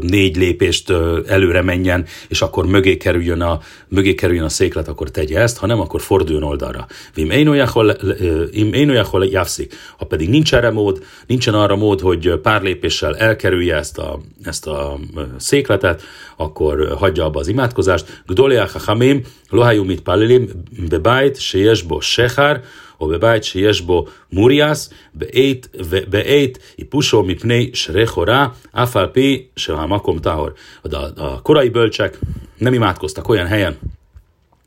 négy 0.00 0.36
lépést 0.36 0.92
előre 1.26 1.62
menjen, 1.62 2.06
és 2.28 2.42
akkor 2.42 2.66
mögé 2.66 2.96
kerüljön, 2.96 3.40
a, 3.40 3.60
mögé 3.88 4.14
kerüljön 4.14 4.44
a 4.44 4.48
széklet, 4.48 4.88
akkor 4.88 5.10
tegye 5.10 5.38
ezt, 5.38 5.58
ha 5.58 5.66
nem, 5.66 5.80
akkor 5.80 6.00
forduljon 6.00 6.42
oldalra. 6.42 6.86
Vim 7.14 7.30
én 7.30 8.88
olyahol 8.88 9.26
jávszik. 9.26 9.74
Ha 9.98 10.04
pedig 10.04 10.28
nincs 10.28 10.54
erre 10.54 10.70
mód, 10.70 11.02
nincsen 11.26 11.54
arra 11.54 11.76
mód, 11.76 12.00
hogy 12.00 12.38
pár 12.42 12.62
lépéssel 12.62 13.16
elkerülje 13.16 13.76
ezt 13.76 13.98
a, 13.98 14.20
ezt 14.42 14.66
a 14.66 14.98
székletet, 15.36 16.02
akkor 16.36 16.94
hagyja 16.98 17.24
abba 17.24 17.40
az 17.40 17.48
imádkozást. 17.48 18.22
Gdoliach 18.26 18.84
hamim, 18.84 19.22
lohajú 19.50 19.84
mit 19.84 20.00
palilim, 20.00 20.48
bebájt, 20.88 21.40
sejesbo 21.40 22.00
sehár, 22.00 22.62
או 23.00 23.08
בבית 23.08 23.44
שיש 23.44 23.80
בו 23.80 24.06
מוריאס, 24.32 24.90
בעת, 25.14 25.68
בעת 26.08 26.58
איפושו 26.78 27.22
מפני 27.22 27.70
שרי 27.74 28.06
חורה, 28.06 28.48
אף 28.72 28.96
על 28.96 29.06
פי 29.06 29.42
שהמקום 29.56 30.18
טהור. 30.18 30.48
A 30.84 31.40
korai 31.42 31.70
bölcsek 31.70 32.18
nem 32.58 32.74
imádkoztak 32.74 33.28
olyan 33.28 33.76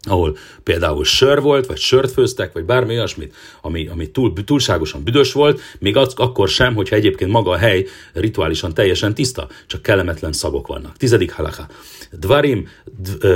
ahol 0.07 0.37
például 0.63 1.03
sör 1.03 1.41
volt, 1.41 1.65
vagy 1.65 1.77
sört 1.77 2.11
főztek, 2.11 2.53
vagy 2.53 2.63
bármi 2.63 2.93
olyasmit, 2.93 3.35
ami, 3.61 3.87
ami 3.87 4.11
túl, 4.11 4.33
túlságosan 4.45 5.03
büdös 5.03 5.33
volt, 5.33 5.61
még 5.79 5.97
az, 5.97 6.13
akkor 6.15 6.49
sem, 6.49 6.75
hogyha 6.75 6.95
egyébként 6.95 7.31
maga 7.31 7.51
a 7.51 7.57
hely 7.57 7.85
rituálisan 8.13 8.73
teljesen 8.73 9.13
tiszta, 9.13 9.47
csak 9.67 9.81
kellemetlen 9.81 10.31
szagok 10.31 10.67
vannak. 10.67 10.97
Tizedik 10.97 11.31
halacha. 11.31 11.67
Dvarim, 12.11 12.67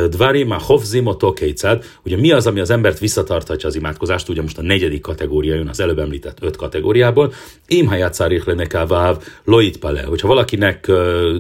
dvarim 0.09 0.51
a 0.51 0.57
hovzim 0.57 1.07
a 1.07 1.15
tokécád. 1.15 1.85
Ugye 2.05 2.17
mi 2.17 2.31
az, 2.31 2.47
ami 2.47 2.59
az 2.59 2.69
embert 2.69 2.99
visszatarthatja 2.99 3.67
az 3.67 3.75
imádkozást? 3.75 4.29
Ugye 4.29 4.41
most 4.41 4.57
a 4.57 4.61
negyedik 4.61 5.01
kategória 5.01 5.55
jön 5.55 5.67
az 5.67 5.79
előbb 5.79 5.99
említett 5.99 6.37
öt 6.41 6.55
kategóriából. 6.55 7.33
Im 7.67 7.87
hajátszárik 7.87 8.43
lenekáváv 8.43 9.23
loit 9.43 9.77
pale. 9.77 10.01
Hogyha 10.01 10.27
valakinek 10.27 10.91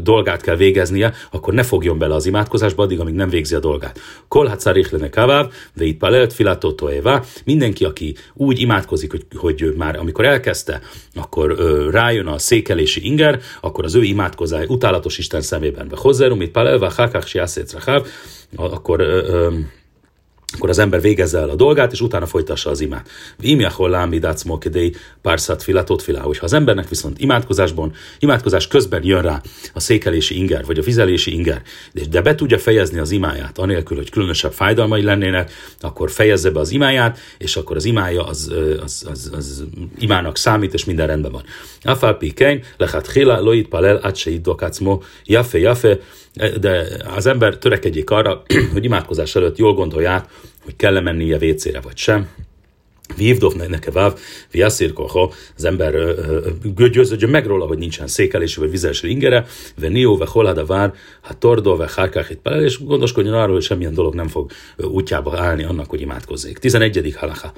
dolgát 0.01 0.41
kell 0.41 0.55
végeznie, 0.55 1.13
akkor 1.31 1.53
ne 1.53 1.63
fogjon 1.63 1.97
bele 1.97 2.15
az 2.15 2.25
imádkozásba 2.25 2.83
addig, 2.83 2.99
amíg 2.99 3.13
nem 3.13 3.29
végzi 3.29 3.55
a 3.55 3.59
dolgát. 3.59 3.99
Kol 4.27 4.47
hatszárik 4.47 4.89
kavav, 5.21 5.51
de 5.73 5.85
itt 5.85 5.97
palelt 5.97 6.33
filatot 6.33 6.75
Mindenki, 7.45 7.85
aki 7.85 8.15
úgy 8.33 8.59
imádkozik, 8.59 9.11
hogy, 9.11 9.25
hogy 9.35 9.73
már 9.77 9.95
amikor 9.95 10.25
elkezdte, 10.25 10.81
akkor 11.15 11.55
ö, 11.57 11.89
rájön 11.91 12.27
a 12.27 12.37
székelési 12.37 13.05
inger, 13.05 13.39
akkor 13.61 13.83
az 13.85 13.95
ő 13.95 14.03
imádkozás 14.03 14.65
utálatos 14.67 15.17
Isten 15.17 15.41
szemében. 15.41 15.91
Hozzárum, 15.95 16.41
itt 16.41 16.51
palelva, 16.51 16.91
hakák, 16.95 17.25
akkor 18.71 18.99
ö, 18.99 19.27
ö, 19.27 19.49
akkor 20.53 20.69
az 20.69 20.77
ember 20.77 21.01
végezze 21.01 21.39
el 21.39 21.49
a 21.49 21.55
dolgát, 21.55 21.91
és 21.91 22.01
utána 22.01 22.25
folytassa 22.25 22.69
az 22.69 22.79
imát. 22.81 23.09
Imjachol 23.39 23.89
lámidác 23.89 24.43
mokedei 24.43 24.95
párszat 25.21 25.63
filatot 25.63 26.01
filá. 26.01 26.21
Hogyha 26.21 26.45
az 26.45 26.53
embernek 26.53 26.89
viszont 26.89 27.19
imádkozásban, 27.19 27.93
imádkozás 28.19 28.67
közben 28.67 29.03
jön 29.03 29.21
rá 29.21 29.41
a 29.73 29.79
székelési 29.79 30.37
inger, 30.37 30.65
vagy 30.65 30.79
a 30.79 30.81
vizelési 30.81 31.33
inger, 31.33 31.61
de 32.09 32.21
be 32.21 32.35
tudja 32.35 32.59
fejezni 32.59 32.99
az 32.99 33.11
imáját, 33.11 33.57
anélkül, 33.57 33.97
hogy 33.97 34.09
különösebb 34.09 34.53
fájdalmai 34.53 35.01
lennének, 35.01 35.51
akkor 35.79 36.11
fejezze 36.11 36.49
be 36.49 36.59
az 36.59 36.71
imáját, 36.71 37.19
és 37.37 37.55
akkor 37.55 37.75
az 37.75 37.85
imája 37.85 38.25
az, 38.25 38.53
az, 38.83 39.05
az, 39.11 39.31
az 39.33 39.63
imának 39.99 40.37
számít, 40.37 40.73
és 40.73 40.85
minden 40.85 41.07
rendben 41.07 41.31
van. 41.31 41.43
Afalpi 41.83 42.33
kein, 42.33 42.63
lechat 42.77 43.11
hila, 43.11 43.39
loit 43.39 43.67
palel, 43.67 43.99
át 44.03 44.41
dokacmo, 44.41 44.99
jafe, 45.25 45.57
jafe, 45.57 45.99
de 46.59 46.87
az 47.15 47.25
ember 47.25 47.57
törekedjék 47.57 48.09
arra, 48.09 48.43
hogy 48.73 48.83
imádkozás 48.83 49.35
előtt 49.35 49.57
jól 49.57 49.73
gondolják, 49.73 50.25
hogy 50.63 50.75
kell-e 50.75 51.01
mennie 51.01 51.37
vécére 51.37 51.79
vagy 51.79 51.97
sem, 51.97 52.29
Vívdov 53.15 53.53
nekeváv, 53.53 54.19
viaszír 54.51 54.93
koha, 54.93 55.33
az 55.55 55.65
ember 55.65 55.93
győződjön 56.91 57.29
meg 57.29 57.45
róla, 57.45 57.65
hogy 57.65 57.77
nincsen 57.77 58.07
székelési 58.07 58.59
vagy 58.59 58.71
vizes 58.71 59.03
ingere, 59.03 59.45
ve 59.79 59.87
nió, 59.87 60.17
ve 60.17 60.25
holada 60.27 60.65
vár, 60.65 60.93
hát 61.21 61.37
tordó, 61.37 61.75
ve 61.75 61.89
hárkáhit 61.95 62.37
pelel, 62.37 62.63
és 62.63 62.83
gondoskodjon 62.83 63.33
arról, 63.33 63.53
hogy 63.53 63.63
semmilyen 63.63 63.93
dolog 63.93 64.15
nem 64.15 64.27
fog 64.27 64.51
útjába 64.77 65.39
állni 65.39 65.63
annak, 65.63 65.89
hogy 65.89 66.01
imádkozzék. 66.01 66.57
11. 66.57 67.13
halacha. 67.17 67.53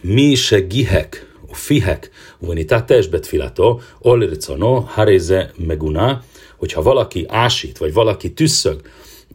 Mi 0.00 0.34
se 0.34 0.60
gihek, 0.60 1.26
fihek, 1.50 2.10
uvenitátes 2.38 3.06
betfilato, 3.06 3.80
olircono, 3.98 4.80
haréze 4.80 5.50
meguna, 5.56 6.22
hogyha 6.64 6.82
valaki 6.82 7.24
ásít, 7.28 7.78
vagy 7.78 7.92
valaki 7.92 8.32
tüsszög 8.32 8.80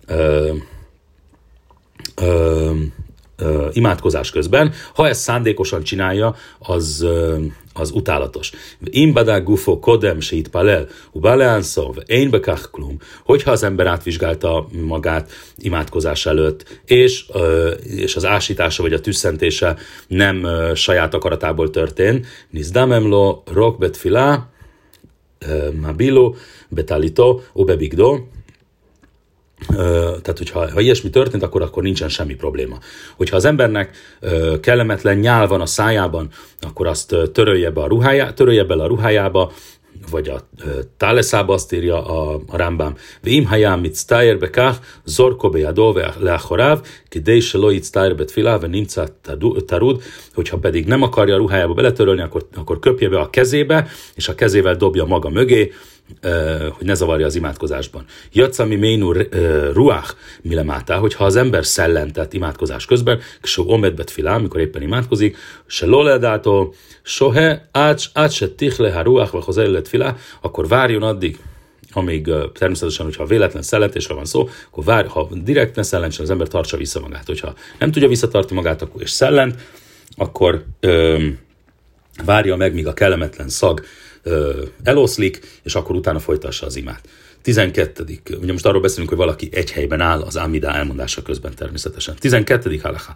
ö, 0.07 0.53
ö, 2.15 2.71
ö, 3.37 3.67
imádkozás 3.71 4.29
közben, 4.29 4.73
ha 4.93 5.07
ezt 5.07 5.21
szándékosan 5.21 5.83
csinálja, 5.83 6.35
az, 6.59 7.01
ö, 7.01 7.37
az 7.73 7.91
utálatos. 7.91 8.51
Imbadá 8.83 9.37
gufo 9.37 9.79
kodem 9.79 10.17
itt 10.29 10.47
palel, 10.47 10.87
ubaleánszov, 11.11 11.95
én 12.05 12.29
bekach 12.29 12.71
klum, 12.71 12.97
hogyha 13.23 13.51
az 13.51 13.63
ember 13.63 13.87
átvizsgálta 13.87 14.67
magát 14.71 15.31
imádkozás 15.57 16.25
előtt, 16.25 16.81
és, 16.85 17.25
és 17.83 18.15
az 18.15 18.25
ásítása 18.25 18.83
vagy 18.83 18.93
a 18.93 19.01
tüsszentése 19.01 19.77
nem 20.07 20.47
saját 20.73 21.13
akaratából 21.13 21.69
történt, 21.69 22.27
nizdamemlo 22.49 23.41
rok 23.53 23.77
betfilá, 23.77 24.49
Mabilo, 25.81 26.35
Betalito, 26.69 27.41
Obebigdo, 27.53 28.17
tehát, 30.21 30.37
hogyha 30.37 30.71
ha 30.71 30.79
ilyesmi 30.79 31.09
történt, 31.09 31.43
akkor, 31.43 31.61
akkor 31.61 31.83
nincsen 31.83 32.09
semmi 32.09 32.35
probléma. 32.35 32.77
Hogyha 33.15 33.35
az 33.35 33.45
embernek 33.45 33.95
kellemetlen 34.61 35.17
nyál 35.17 35.47
van 35.47 35.61
a 35.61 35.65
szájában, 35.65 36.29
akkor 36.59 36.87
azt 36.87 37.15
törölje 37.33 37.71
be 37.71 37.81
a 37.81 37.87
ruhájá, 37.87 38.33
törölje 38.33 38.63
bele 38.63 38.83
a 38.83 38.87
ruhájába, 38.87 39.51
vagy 40.09 40.29
a 40.29 40.49
Táleszába 40.97 41.53
azt 41.53 41.73
írja 41.73 42.05
a, 42.05 42.41
a 42.47 42.57
Rambám, 42.57 42.95
Vim 43.21 43.45
hayám 43.45 43.79
mit 43.79 43.95
stájer 43.95 44.37
bekach, 44.37 44.77
zorko 45.05 45.49
bejadó 45.49 45.97
leachoráv, 46.19 46.81
kidei 47.09 47.39
se 47.39 47.57
loit 47.57 47.83
stájer 47.83 48.15
betfilá, 48.15 48.57
ve 48.57 48.67
nimca 48.67 49.07
tarud, 49.65 50.01
hogyha 50.33 50.57
pedig 50.57 50.85
nem 50.85 51.01
akarja 51.01 51.33
a 51.33 51.37
ruhájába 51.37 51.73
beletörölni, 51.73 52.21
akkor, 52.21 52.47
akkor 52.55 52.79
köpje 52.79 53.09
be 53.09 53.19
a 53.19 53.29
kezébe, 53.29 53.87
és 54.15 54.27
a 54.27 54.35
kezével 54.35 54.75
dobja 54.75 55.05
maga 55.05 55.29
mögé, 55.29 55.71
hogy 56.77 56.85
ne 56.85 56.93
zavarja 56.93 57.25
az 57.25 57.35
imádkozásban. 57.35 58.05
Jacami 58.31 58.75
ménu 58.75 59.11
ruach 59.73 60.15
milemátá, 60.41 60.97
hogyha 60.97 61.25
az 61.25 61.35
ember 61.35 61.65
szellentett 61.65 62.33
imádkozás 62.33 62.85
közben, 62.85 63.19
so 63.43 63.63
omedbet 63.63 64.11
filá, 64.11 64.35
amikor 64.35 64.59
éppen 64.59 64.81
imádkozik, 64.81 65.37
se 65.65 65.85
loledától, 65.85 66.73
sohe, 67.01 67.69
ács, 67.71 68.05
ács 68.13 68.33
se 68.33 68.49
tichle, 68.49 68.91
ha 68.91 69.01
ruach, 69.01 69.31
vagy 69.31 69.43
hozzá 69.43 69.63
filá, 69.83 70.15
akkor 70.41 70.67
várjon 70.67 71.03
addig, 71.03 71.39
amíg 71.91 72.29
természetesen, 72.53 73.05
hogyha 73.05 73.25
véletlen 73.25 73.61
szellentésre 73.61 74.13
van 74.13 74.25
szó, 74.25 74.49
akkor 74.71 74.83
vár, 74.83 75.07
ha 75.07 75.29
direkt 75.43 75.75
ne 75.75 75.83
szellentsen, 75.83 76.23
az 76.23 76.29
ember 76.29 76.47
tartsa 76.47 76.77
vissza 76.77 76.99
magát. 76.99 77.25
Hogyha 77.25 77.53
nem 77.79 77.91
tudja 77.91 78.07
visszatartani 78.07 78.55
magát, 78.55 78.81
akkor 78.81 79.01
és 79.01 79.09
szellent, 79.09 79.55
akkor 80.15 80.63
ö, 80.79 81.27
várja 82.25 82.55
meg, 82.55 82.73
míg 82.73 82.87
a 82.87 82.93
kellemetlen 82.93 83.49
szag 83.49 83.83
eloszlik, 84.83 85.39
és 85.63 85.75
akkor 85.75 85.95
utána 85.95 86.19
folytassa 86.19 86.65
az 86.65 86.75
imát. 86.75 87.09
12. 87.41 88.05
Ugye 88.41 88.51
most 88.51 88.65
arról 88.65 88.81
beszélünk, 88.81 89.09
hogy 89.09 89.17
valaki 89.17 89.49
egy 89.51 89.71
helyben 89.71 90.01
áll 90.01 90.21
az 90.21 90.35
Amida 90.35 90.73
elmondása 90.73 91.21
közben 91.21 91.55
természetesen. 91.55 92.15
12. 92.19 92.79
halacha. 92.81 93.15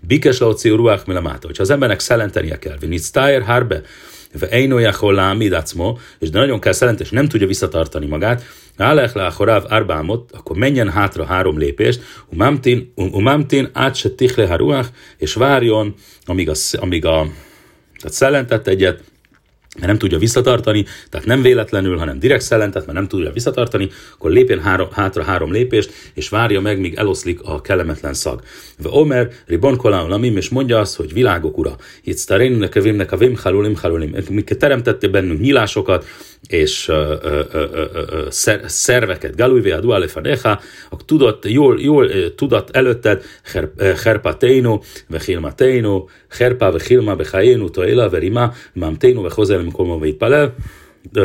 Bikes 0.00 0.38
laoció 0.38 0.76
ruach 0.76 1.06
milemáta. 1.06 1.46
Hogyha 1.46 1.62
az 1.62 1.70
embernek 1.70 2.00
szellentenie 2.00 2.58
kell, 2.58 2.76
vinit 2.80 3.02
stájer 3.02 3.42
hárbe, 3.42 3.82
ve 4.38 4.48
einojachol 4.48 5.14
lámidacmo, 5.14 5.96
és 6.18 6.30
de 6.30 6.38
nagyon 6.38 6.60
kell 6.60 6.72
szellent, 6.72 7.00
és 7.00 7.10
nem 7.10 7.28
tudja 7.28 7.46
visszatartani 7.46 8.06
magát, 8.06 8.44
Álech 8.76 9.16
le 9.16 9.30
choráv 9.30 9.64
árbámot, 9.68 10.32
akkor 10.32 10.56
menjen 10.56 10.90
hátra 10.90 11.24
három 11.24 11.58
lépést, 11.58 12.02
umamtin, 12.28 12.92
umamtin 12.94 13.70
át 13.72 13.94
se 13.94 14.10
tichle 14.10 14.58
és 15.18 15.34
várjon, 15.34 15.94
amíg 16.24 16.48
a, 16.48 16.54
amíg 16.72 17.04
a 17.04 17.26
tehát 17.96 18.16
szellentett 18.16 18.66
egyet, 18.66 19.00
mert 19.74 19.86
nem 19.86 19.98
tudja 19.98 20.18
visszatartani, 20.18 20.84
tehát 21.10 21.26
nem 21.26 21.42
véletlenül, 21.42 21.96
hanem 21.96 22.18
direkt 22.18 22.42
szellentet, 22.42 22.86
mert 22.86 22.98
nem 22.98 23.08
tudja 23.08 23.32
visszatartani, 23.32 23.90
akkor 24.14 24.30
lépjen 24.30 24.60
három, 24.60 24.88
hátra 24.92 25.22
három 25.22 25.52
lépést, 25.52 25.92
és 26.14 26.28
várja 26.28 26.60
meg, 26.60 26.80
míg 26.80 26.94
eloszlik 26.94 27.40
a 27.42 27.60
kellemetlen 27.60 28.14
szag. 28.14 28.42
Ve 28.78 28.88
Omer, 28.88 29.30
Ribon 29.46 29.76
Kolam 29.76 30.24
és 30.24 30.48
mondja 30.48 30.78
azt, 30.78 30.96
hogy 30.96 31.12
világok 31.12 31.58
ura, 31.58 31.76
itt 32.02 32.30
a 32.30 32.80
vimnek 32.80 33.12
a 33.12 33.16
vim 33.16 33.36
halulim 33.42 33.76
halulim, 33.76 34.14
miket 34.30 34.58
teremtettél 34.58 35.10
bennünk 35.10 35.40
nyílásokat, 35.40 36.04
és 36.48 36.88
uh, 36.88 36.96
uh, 36.96 37.44
uh, 37.54 38.30
szer, 38.30 38.60
szerveket, 38.66 39.36
galújvé 39.36 39.70
a 39.70 39.80
tudott, 41.04 41.48
jól, 41.48 41.80
jól 41.80 42.34
tudat 42.34 42.70
előtted, 42.70 43.22
herpa 44.02 44.36
teino, 44.36 44.80
ve 45.08 45.20
hilma 45.26 45.54
teino, 45.54 46.04
herpa 46.28 46.70
ve 46.70 46.80
hilma 46.88 47.16
be 47.16 47.24
chayenu, 47.24 47.70
toela 47.70 48.08
ve 48.08 48.18
rima, 48.18 48.52
mam 48.72 48.96
teino 48.96 49.22
ve 49.22 49.30
hozelem 49.34 49.70
kolma 49.70 49.98
palel, 50.18 50.54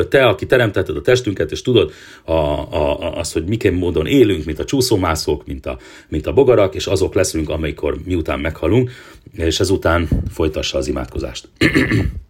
te, 0.10 0.26
aki 0.26 0.46
teremtetted 0.46 0.96
a 0.96 1.02
testünket, 1.02 1.52
és 1.52 1.62
tudod 1.62 1.92
a, 2.24 2.32
a, 2.32 3.02
a, 3.02 3.18
azt, 3.18 3.34
hogy 3.34 3.46
miként 3.46 3.80
módon 3.80 4.06
élünk, 4.06 4.46
mint 4.46 4.60
a 4.60 4.66
csúszómászók, 4.66 5.46
mint 5.46 5.66
a, 5.66 5.78
mint 6.08 6.28
a 6.28 6.34
bogarak, 6.34 6.76
és 6.76 6.88
azok 6.88 7.14
leszünk, 7.14 7.50
amikor 7.50 7.98
miután 8.06 8.40
meghalunk, 8.40 8.92
és 9.34 9.60
ezután 9.60 10.08
folytassa 10.32 10.78
az 10.78 10.88
imádkozást. 10.88 11.48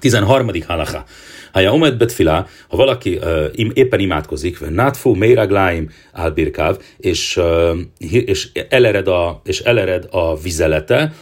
13. 0.00 0.64
halacha. 0.66 1.04
Haja 1.52 1.72
omed 1.72 1.98
betfila, 2.00 2.46
ha 2.68 2.76
valaki 2.76 3.16
uh, 3.16 3.50
im, 3.52 3.72
éppen 3.74 4.00
imádkozik, 4.00 4.60
nátfú 4.70 5.14
meiragláim 5.14 5.90
álbirkáv, 6.12 6.78
és, 6.96 7.36
uh, 7.36 7.78
és, 7.98 8.48
elered 8.68 9.08
a, 9.08 9.40
és 9.44 9.60
elered 9.60 10.08
a 10.10 10.36
vizelete, 10.36 11.12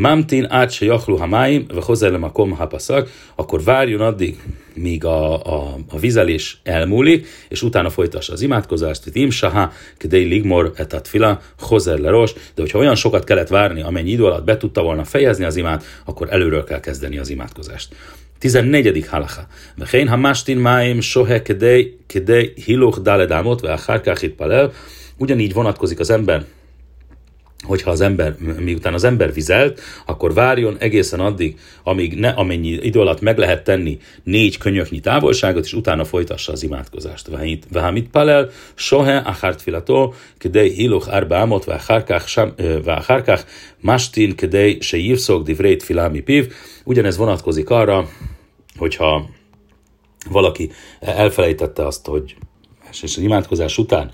Mamtin 0.00 0.46
át 0.48 0.70
se 0.70 0.84
jachlu 0.84 1.16
hamáim, 1.16 1.64
ve 1.68 1.80
hozelem 1.82 2.22
a 2.22 2.32
kom 2.32 2.50
hapaszak, 2.50 3.10
akkor 3.34 3.62
várjon 3.62 4.00
addig, 4.00 4.38
míg 4.74 5.04
a, 5.04 5.44
a, 5.44 5.78
a 5.88 5.98
vizelés 5.98 6.60
elmúlik, 6.62 7.26
és 7.48 7.62
utána 7.62 7.90
folytassa 7.90 8.32
az 8.32 8.40
imádkozást, 8.40 9.06
itt 9.06 9.14
imsaha, 9.14 9.72
kedei 9.96 10.24
ligmor 10.24 10.72
etat 10.76 11.08
fila, 11.08 11.40
hozel 11.58 11.98
leros, 11.98 12.32
de 12.32 12.62
hogyha 12.62 12.78
olyan 12.78 12.94
sokat 12.94 13.24
kellett 13.24 13.48
várni, 13.48 13.82
amennyi 13.82 14.10
idő 14.10 14.24
alatt 14.24 14.44
be 14.44 14.56
tudta 14.56 14.82
volna 14.82 15.04
fejezni 15.04 15.44
az 15.44 15.56
imát, 15.56 15.84
akkor 16.04 16.28
előről 16.30 16.64
kell 16.64 16.80
kezdeni 16.80 17.18
az 17.18 17.28
imádkozást. 17.28 17.94
14. 18.38 19.06
halacha. 19.08 19.46
Vechén 19.76 20.08
ha 20.08 20.16
mastin 20.16 20.56
máim 20.56 21.00
sohe 21.00 21.42
kedei, 21.42 21.96
kedei 22.06 22.52
hiluch 22.64 23.00
daledámot, 23.00 23.60
ve 23.60 23.72
a 23.72 24.28
palel, 24.36 24.72
ugyanígy 25.16 25.52
vonatkozik 25.52 25.98
az 25.98 26.10
ember 26.10 26.44
hogyha 27.62 27.90
az 27.90 28.00
ember, 28.00 28.36
miután 28.58 28.94
az 28.94 29.04
ember 29.04 29.32
vizelt, 29.32 29.80
akkor 30.06 30.34
várjon 30.34 30.76
egészen 30.78 31.20
addig, 31.20 31.58
amíg 31.82 32.18
ne, 32.18 32.28
amennyi 32.28 32.68
idő 32.68 33.00
alatt 33.00 33.20
meg 33.20 33.38
lehet 33.38 33.64
tenni 33.64 33.98
négy 34.22 34.58
könyöknyi 34.58 35.00
távolságot, 35.00 35.64
és 35.64 35.72
utána 35.72 36.04
folytassa 36.04 36.52
az 36.52 36.62
imádkozást. 36.62 37.28
Vámit 37.72 38.08
palel, 38.08 38.50
sohe 38.74 39.16
achárt 39.16 39.62
filató, 39.62 40.14
kedei 40.38 40.70
hiluch 40.70 41.14
árbámot, 41.14 41.64
váhárkák, 42.84 43.44
mastin, 43.80 44.36
kedei 44.36 44.80
se 44.80 44.96
jívszok, 44.96 45.44
divrét 45.44 45.82
filámi 45.82 46.20
piv. 46.20 46.52
Ugyanez 46.84 47.16
vonatkozik 47.16 47.70
arra, 47.70 48.08
hogyha 48.76 49.28
valaki 50.30 50.70
elfelejtette 51.00 51.86
azt, 51.86 52.06
hogy 52.06 52.36
és 52.92 53.02
az 53.02 53.18
imádkozás 53.18 53.78
után 53.78 54.10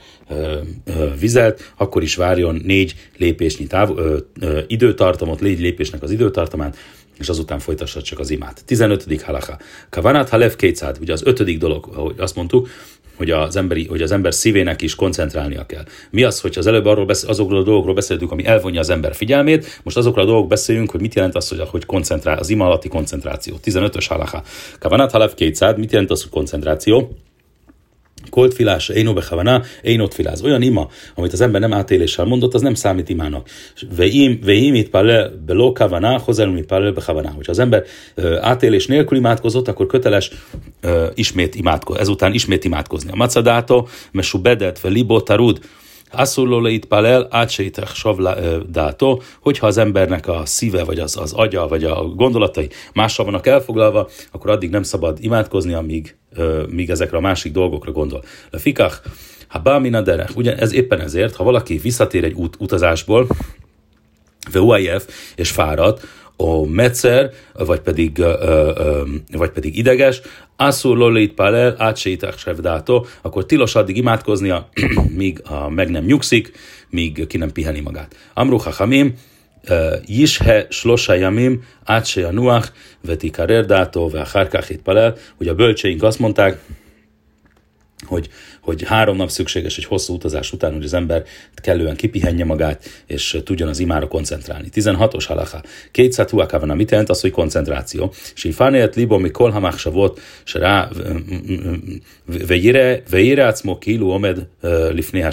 vizelt, 1.21 1.73
akkor 1.77 2.03
is 2.03 2.17
várjon 2.17 2.61
négy 2.65 2.95
lépésnyi 3.17 3.67
táv, 3.67 3.99
ö, 3.99 4.17
ö, 4.41 4.61
időtartamot, 4.67 5.41
négy 5.41 5.61
lépésnek 5.61 6.03
az 6.03 6.11
időtartamát, 6.11 6.77
és 7.19 7.29
azután 7.29 7.59
folytassa 7.59 8.03
csak 8.03 8.19
az 8.19 8.31
imát. 8.31 8.65
15. 8.65 9.23
halacha. 9.23 9.59
Kavanát 9.91 10.29
halev 10.29 10.57
kétszád, 10.57 10.97
ugye 11.01 11.13
az 11.13 11.23
ötödik 11.25 11.59
dolog, 11.59 11.89
ahogy 11.95 12.15
azt 12.19 12.35
mondtuk, 12.35 12.69
hogy 13.17 13.31
az, 13.31 13.57
emberi, 13.57 13.87
hogy 13.87 14.03
az 14.03 14.11
ember 14.11 14.35
szívének 14.35 14.83
is 14.83 14.95
koncentrálnia 14.95 15.67
kell. 15.67 15.85
Mi 16.11 16.23
az, 16.23 16.41
hogy 16.41 16.59
az 16.59 16.67
előbb 16.67 16.87
arról 16.87 17.07
beszél, 17.07 17.29
azokról 17.29 17.59
a 17.59 17.63
dolgokról 17.63 17.95
beszéltünk, 17.95 18.33
ami 18.33 18.47
elvonja 18.47 18.81
az 18.81 18.91
ember 18.91 19.15
figyelmét, 19.15 19.81
most 19.83 19.97
azokról 19.97 20.25
a 20.25 20.27
dolgok 20.27 20.49
beszéljünk, 20.49 20.91
hogy 20.91 21.01
mit 21.01 21.15
jelent 21.15 21.35
az, 21.35 21.49
hogy, 21.49 21.61
hogy 21.61 21.87
koncentrál, 21.87 22.39
az 22.39 22.51
ima 22.51 22.65
alatti 22.65 22.89
koncentráció. 22.89 23.57
15-ös 23.65 24.05
halacha. 24.09 24.43
Kavanát 24.79 25.11
halev 25.11 25.35
kétszád, 25.35 25.79
mit 25.79 25.93
jelent 25.93 26.11
az, 26.11 26.23
hogy 26.23 26.31
koncentráció? 26.31 27.17
Kolt 28.37 28.55
filás, 28.55 28.89
én 28.89 29.15
bechavana, 29.15 29.63
én 29.83 30.01
ott 30.01 30.15
filáz. 30.15 30.43
Olyan 30.43 30.63
ima, 30.63 30.89
amit 31.15 31.33
az 31.33 31.41
ember 31.41 31.61
nem 31.61 31.73
átéléssel 31.73 32.25
mondott, 32.25 32.55
az 32.55 32.61
nem 32.61 32.75
számít 32.75 33.09
imának. 33.09 33.49
Veim, 33.97 34.41
veim 34.45 34.75
itt 34.75 34.91
pale 34.91 35.29
beló 35.47 35.73
kavana, 35.73 36.19
hozelum 36.19 36.57
itt 36.57 36.67
pale 36.67 36.91
bechavana. 36.91 37.31
Hogyha 37.31 37.53
az 37.53 37.59
ember 37.59 37.85
átélés 38.41 38.87
nélkül 38.87 39.19
imádkozott, 39.19 39.69
akkor 39.69 39.87
köteles 39.87 40.31
ismét 41.15 41.55
imádkozni, 41.55 42.01
ezután 42.01 42.35
ismét 42.35 42.65
imádkozni. 42.65 43.11
A 43.11 43.17
macadátó, 43.17 43.89
mesu 44.13 44.41
bedet, 44.41 44.81
ve 44.81 44.89
libo 44.89 45.21
tarud, 45.21 45.61
Asszurló 46.11 46.67
itt 46.67 46.85
palel, 46.85 47.27
átsejtek 47.31 47.89
savdátó, 47.89 49.23
hogyha 49.41 49.67
az 49.67 49.77
embernek 49.77 50.29
a 50.29 50.43
szíve, 50.45 50.85
vagy 50.85 50.99
az, 50.99 51.17
az 51.17 51.33
agya, 51.33 51.69
vagy 51.69 51.85
a 51.85 52.05
gondolatai 52.05 52.69
mással 52.93 53.25
vannak 53.25 53.47
elfoglalva, 53.47 54.09
akkor 54.33 54.51
addig 54.51 54.71
nem 54.71 54.83
szabad 54.83 55.19
imádkozni, 55.21 55.73
amíg, 55.73 56.17
míg 56.69 56.91
ezekre 56.91 57.17
a 57.17 57.21
másik 57.21 57.53
dolgokra 57.53 57.93
gondol. 57.93 58.25
A 58.51 58.59
fikach, 58.59 58.97
ha 59.49 59.59
bámina 59.59 60.01
derech, 60.01 60.37
ugye 60.37 60.57
ez 60.57 60.73
éppen 60.73 61.01
ezért, 61.01 61.37
ha 61.37 61.45
valaki 61.45 61.77
visszatér 61.77 62.25
egy 62.25 62.35
út, 62.35 62.57
utazásból, 62.59 63.27
VUIF 64.53 65.33
és 65.35 65.51
fáradt, 65.51 66.07
a 66.37 66.67
mecer, 66.67 67.31
vagy 67.53 67.81
pedig, 67.81 68.25
vagy 69.33 69.51
pedig 69.51 69.77
ideges, 69.77 70.21
Asszur 70.57 70.97
lolit 70.97 71.35
palel, 71.35 71.75
átséitek 71.79 72.39
sevdátó, 72.39 73.07
akkor 73.23 73.47
tilos 73.47 73.75
addig 73.75 73.97
imádkoznia, 73.97 74.69
míg 75.17 75.41
a 75.45 75.69
meg 75.69 75.91
nem 75.91 76.05
nyugszik, 76.05 76.53
míg 76.91 77.27
ki 77.27 77.37
nem 77.37 77.53
piheni 77.53 77.81
magát. 77.81 78.17
Amruha 78.35 78.71
hamim, 78.71 79.15
Jishe 80.07 80.67
slosa 80.71 81.15
jamim, 81.15 81.63
átse 81.85 82.27
a 82.27 82.33
nuach, 82.33 82.73
veti 83.01 83.31
karerdátó, 83.31 84.09
ve 84.09 84.21
a 84.21 84.49
palel, 84.83 85.17
hogy 85.37 85.49
a 85.49 85.55
bölcseink 85.55 86.03
azt 86.03 86.19
mondták, 86.19 86.61
hogy, 88.07 88.29
hogy 88.61 88.83
három 88.83 89.17
nap 89.17 89.31
szükséges 89.31 89.79
egy 89.79 89.85
hosszú 89.85 90.15
utazás 90.15 90.53
után, 90.53 90.73
hogy 90.73 90.85
az 90.85 90.95
ember 90.95 91.25
kellően 91.55 91.97
kipihenje 91.97 92.45
magát, 92.45 92.85
és 93.07 93.39
tudjon 93.45 93.69
az 93.69 93.79
imára 93.79 94.09
koncentrálni. 94.09 94.69
16-os 94.75 95.25
halacha. 95.27 95.63
Kétszer 95.91 96.31
huakavana, 96.31 96.75
mit 96.75 96.91
jelent 96.91 97.09
az, 97.09 97.21
hogy 97.21 97.31
koncentráció? 97.31 98.13
Fánélt 98.53 98.95
libom, 98.95 99.21
mi 99.21 99.31
kolhamach 99.31 99.93
volt, 99.93 100.21
se 100.45 100.59
rá, 100.59 100.89
vejére, 102.47 103.03
vejére 103.11 103.47
acmo 103.47 103.79
kilu 103.79 104.09
omed 104.09 104.47
lifnéha 104.91 105.31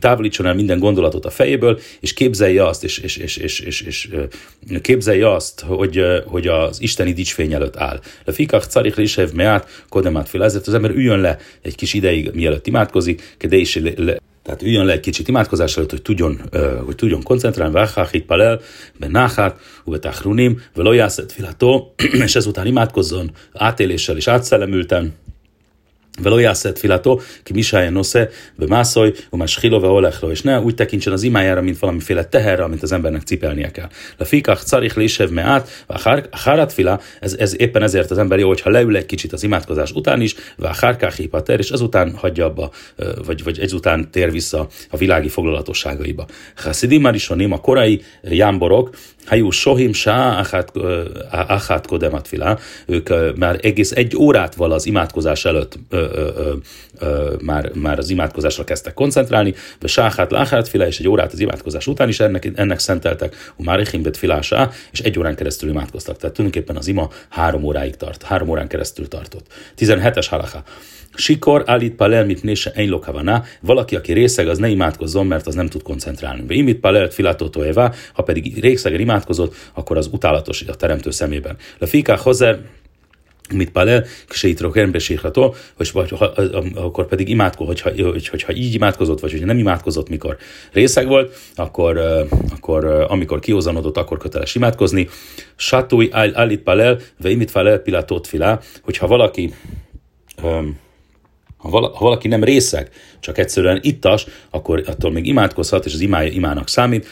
távolítson 0.00 0.46
el 0.46 0.54
minden 0.54 0.78
gondolatot 0.78 1.24
a 1.24 1.30
fejéből, 1.30 1.80
és 2.00 2.12
képzelje 2.12 2.66
azt, 2.66 2.84
és, 2.84 2.98
és, 2.98 3.16
és, 3.16 3.36
és, 3.36 3.60
és, 3.60 3.82
és 3.82 4.08
képzelje 4.80 5.32
azt, 5.32 5.60
hogy, 5.60 6.02
hogy 6.26 6.46
az 6.46 6.80
isteni 6.80 7.12
dicsfény 7.12 7.52
előtt 7.52 7.76
áll. 7.76 8.00
A 8.24 8.32
fikach 8.32 8.68
carich 8.68 8.98
lisev 8.98 9.30
meát, 9.32 9.84
kodemát 9.88 10.28
fél, 10.28 10.42
ezért 10.42 10.66
az 10.66 10.74
ember 10.74 10.90
üljön 10.90 11.20
le 11.20 11.38
egy 11.62 11.74
kis 11.74 11.94
ideig, 11.94 12.30
mielőtt 12.32 12.66
imádkozik, 12.66 13.36
de 13.48 13.56
is 13.56 13.80
le, 13.96 14.18
tehát 14.44 14.62
üljön 14.62 14.84
le 14.84 14.92
egy 14.92 15.00
kicsit 15.00 15.28
imádkozás 15.28 15.76
előtt, 15.76 15.90
hogy 15.90 16.02
tudjon, 16.02 16.40
hogy 16.84 16.94
tudjon 16.94 17.22
koncentrálni, 17.22 17.72
váháhit 17.72 18.24
palel, 18.24 18.60
benáhát, 18.98 19.60
ubetachrunim, 19.84 20.62
velojászet 20.74 21.32
filató, 21.32 21.94
és 22.24 22.34
ezután 22.36 22.66
imádkozzon 22.66 23.30
átéléssel 23.52 24.16
és 24.16 24.28
átszellemülten, 24.28 25.14
ולא 26.21 26.41
יעשה 26.41 26.71
תפילתו 26.71 27.17
כי 27.45 27.53
מי 27.53 27.63
שהיה 27.63 27.89
נושא 27.89 28.23
bemászolj, 28.59 29.11
ומשחילו 29.33 29.81
והולך 29.81 30.25
és 30.31 30.41
ne 30.41 30.59
úgy 30.59 30.75
tekintsen 30.75 31.13
az 31.13 31.23
imájára, 31.23 31.61
mint 31.61 31.79
valamiféle 31.79 32.23
teherre, 32.23 32.63
amit 32.63 32.83
az 32.83 32.91
embernek 32.91 33.21
cipelnie 33.21 33.71
kell. 33.71 33.89
A 34.17 34.23
fikach 34.23 34.63
carich 34.63 34.97
lésev 34.97 35.29
meát, 35.29 35.85
a 35.87 36.21
háratfila, 36.31 36.99
ez, 37.19 37.33
ez 37.33 37.59
éppen 37.59 37.83
ezért 37.83 38.11
az 38.11 38.17
ember 38.17 38.39
jó, 38.39 38.47
hogyha 38.47 38.69
leül 38.69 38.95
egy 38.95 39.05
kicsit 39.05 39.33
az 39.33 39.43
imádkozás 39.43 39.91
után 39.91 40.21
is, 40.21 40.35
a 40.57 40.75
hárkách 40.75 41.15
hipater, 41.15 41.59
és 41.59 41.69
azután 41.69 42.15
hagyja 42.15 42.45
abba, 42.45 42.71
vagy, 43.25 43.43
vagy 43.43 43.59
ezután 43.59 44.11
tér 44.11 44.31
vissza 44.31 44.67
a 44.89 44.97
világi 44.97 45.29
foglalatosságaiba. 45.29 46.25
Hasidim 46.55 47.01
Marisonim, 47.01 47.51
a 47.51 47.57
korai 47.59 48.01
jámborok, 48.23 48.89
Hajú 49.24 49.50
sohim 49.50 49.92
sá 49.92 50.44
achát 51.30 51.86
kodemat 51.86 52.28
filá, 52.28 52.58
ők 52.86 53.36
már 53.36 53.58
egész 53.62 53.90
egy 53.90 54.16
órát 54.16 54.54
val 54.54 54.72
az 54.72 54.86
imádkozás 54.86 55.44
előtt 55.44 55.78
ö, 55.88 55.96
ö, 55.96 56.28
ö, 56.36 56.52
már, 57.42 57.70
már 57.74 57.98
az 57.98 58.10
imádkozásra 58.10 58.64
kezdtek 58.64 58.94
koncentrálni, 58.94 59.54
de 59.78 59.86
sáhát 59.86 60.30
láhát 60.30 60.68
filá, 60.68 60.86
és 60.86 60.98
egy 60.98 61.08
órát 61.08 61.32
az 61.32 61.40
imádkozás 61.40 61.86
után 61.86 62.08
is 62.08 62.20
ennek, 62.20 62.50
ennek 62.54 62.78
szenteltek, 62.78 63.52
már 63.56 63.80
ichimbet 63.80 64.16
filásá, 64.16 64.70
és 64.92 65.00
egy 65.00 65.18
órán 65.18 65.34
keresztül 65.34 65.68
imádkoztak. 65.68 66.16
Tehát 66.16 66.34
tulajdonképpen 66.34 66.76
az 66.76 66.86
ima 66.86 67.10
három 67.28 67.64
óráig 67.64 67.96
tart, 67.96 68.22
három 68.22 68.48
órán 68.48 68.68
keresztül 68.68 69.08
tartott. 69.08 69.46
17-es 69.78 70.26
halaká. 70.30 70.62
Sikor 71.16 71.62
állít 71.66 71.94
palel, 71.94 72.24
mit 72.24 72.42
nése 72.42 72.72
lokavaná, 72.76 73.42
valaki, 73.60 73.96
aki 73.96 74.12
részeg, 74.12 74.48
az 74.48 74.58
ne 74.58 74.68
imádkozzon, 74.68 75.26
mert 75.26 75.46
az 75.46 75.54
nem 75.54 75.68
tud 75.68 75.82
koncentrálni. 75.82 76.44
Ve 76.46 76.54
imit 76.54 76.80
palel 76.80 77.10
filatótó 77.10 77.62
ha 78.12 78.22
pedig 78.22 78.60
részegen 78.60 79.00
imádkozott, 79.00 79.54
akkor 79.74 79.96
az 79.96 80.08
utálatos 80.12 80.62
a 80.62 80.74
teremtő 80.74 81.10
szemében. 81.10 81.56
Le 81.78 81.86
fiká 81.86 82.16
hozzá, 82.16 82.56
mit 83.52 83.70
palel, 83.70 84.04
kseitrokern 84.28 84.90
besírható, 84.90 85.54
hogy 85.76 85.90
vagy, 85.92 86.10
ha, 86.10 86.24
akkor 86.74 87.06
pedig 87.06 87.28
imádko, 87.28 87.64
hogyha, 87.64 87.90
hogy, 87.90 88.28
hogyha 88.28 88.54
így 88.54 88.74
imádkozott, 88.74 89.20
vagy 89.20 89.30
hogyha 89.30 89.46
nem 89.46 89.58
imádkozott, 89.58 90.08
mikor 90.08 90.36
részeg 90.72 91.06
volt, 91.06 91.36
akkor, 91.54 91.98
akkor 92.50 92.84
amikor 92.84 93.40
kihozanodott, 93.40 93.96
akkor 93.96 94.18
köteles 94.18 94.54
imádkozni. 94.54 95.08
Satúj 95.56 96.08
állít 96.12 96.60
palel, 96.60 96.98
ve 97.20 97.30
imit 97.30 97.52
palel 97.52 97.78
pilatot 97.78 98.26
filá, 98.26 98.60
hogyha 98.82 99.06
valaki 99.06 99.54
um, 100.42 100.82
ha 101.56 101.90
valaki 101.98 102.28
nem 102.28 102.44
részeg, 102.44 102.90
csak 103.20 103.38
egyszerűen 103.38 103.78
ittas, 103.82 104.26
akkor 104.50 104.82
attól 104.86 105.10
még 105.10 105.26
imádkozhat, 105.26 105.84
és 105.84 105.94
az 105.94 106.00
imája 106.00 106.28
imának 106.28 106.68
számít. 106.68 107.06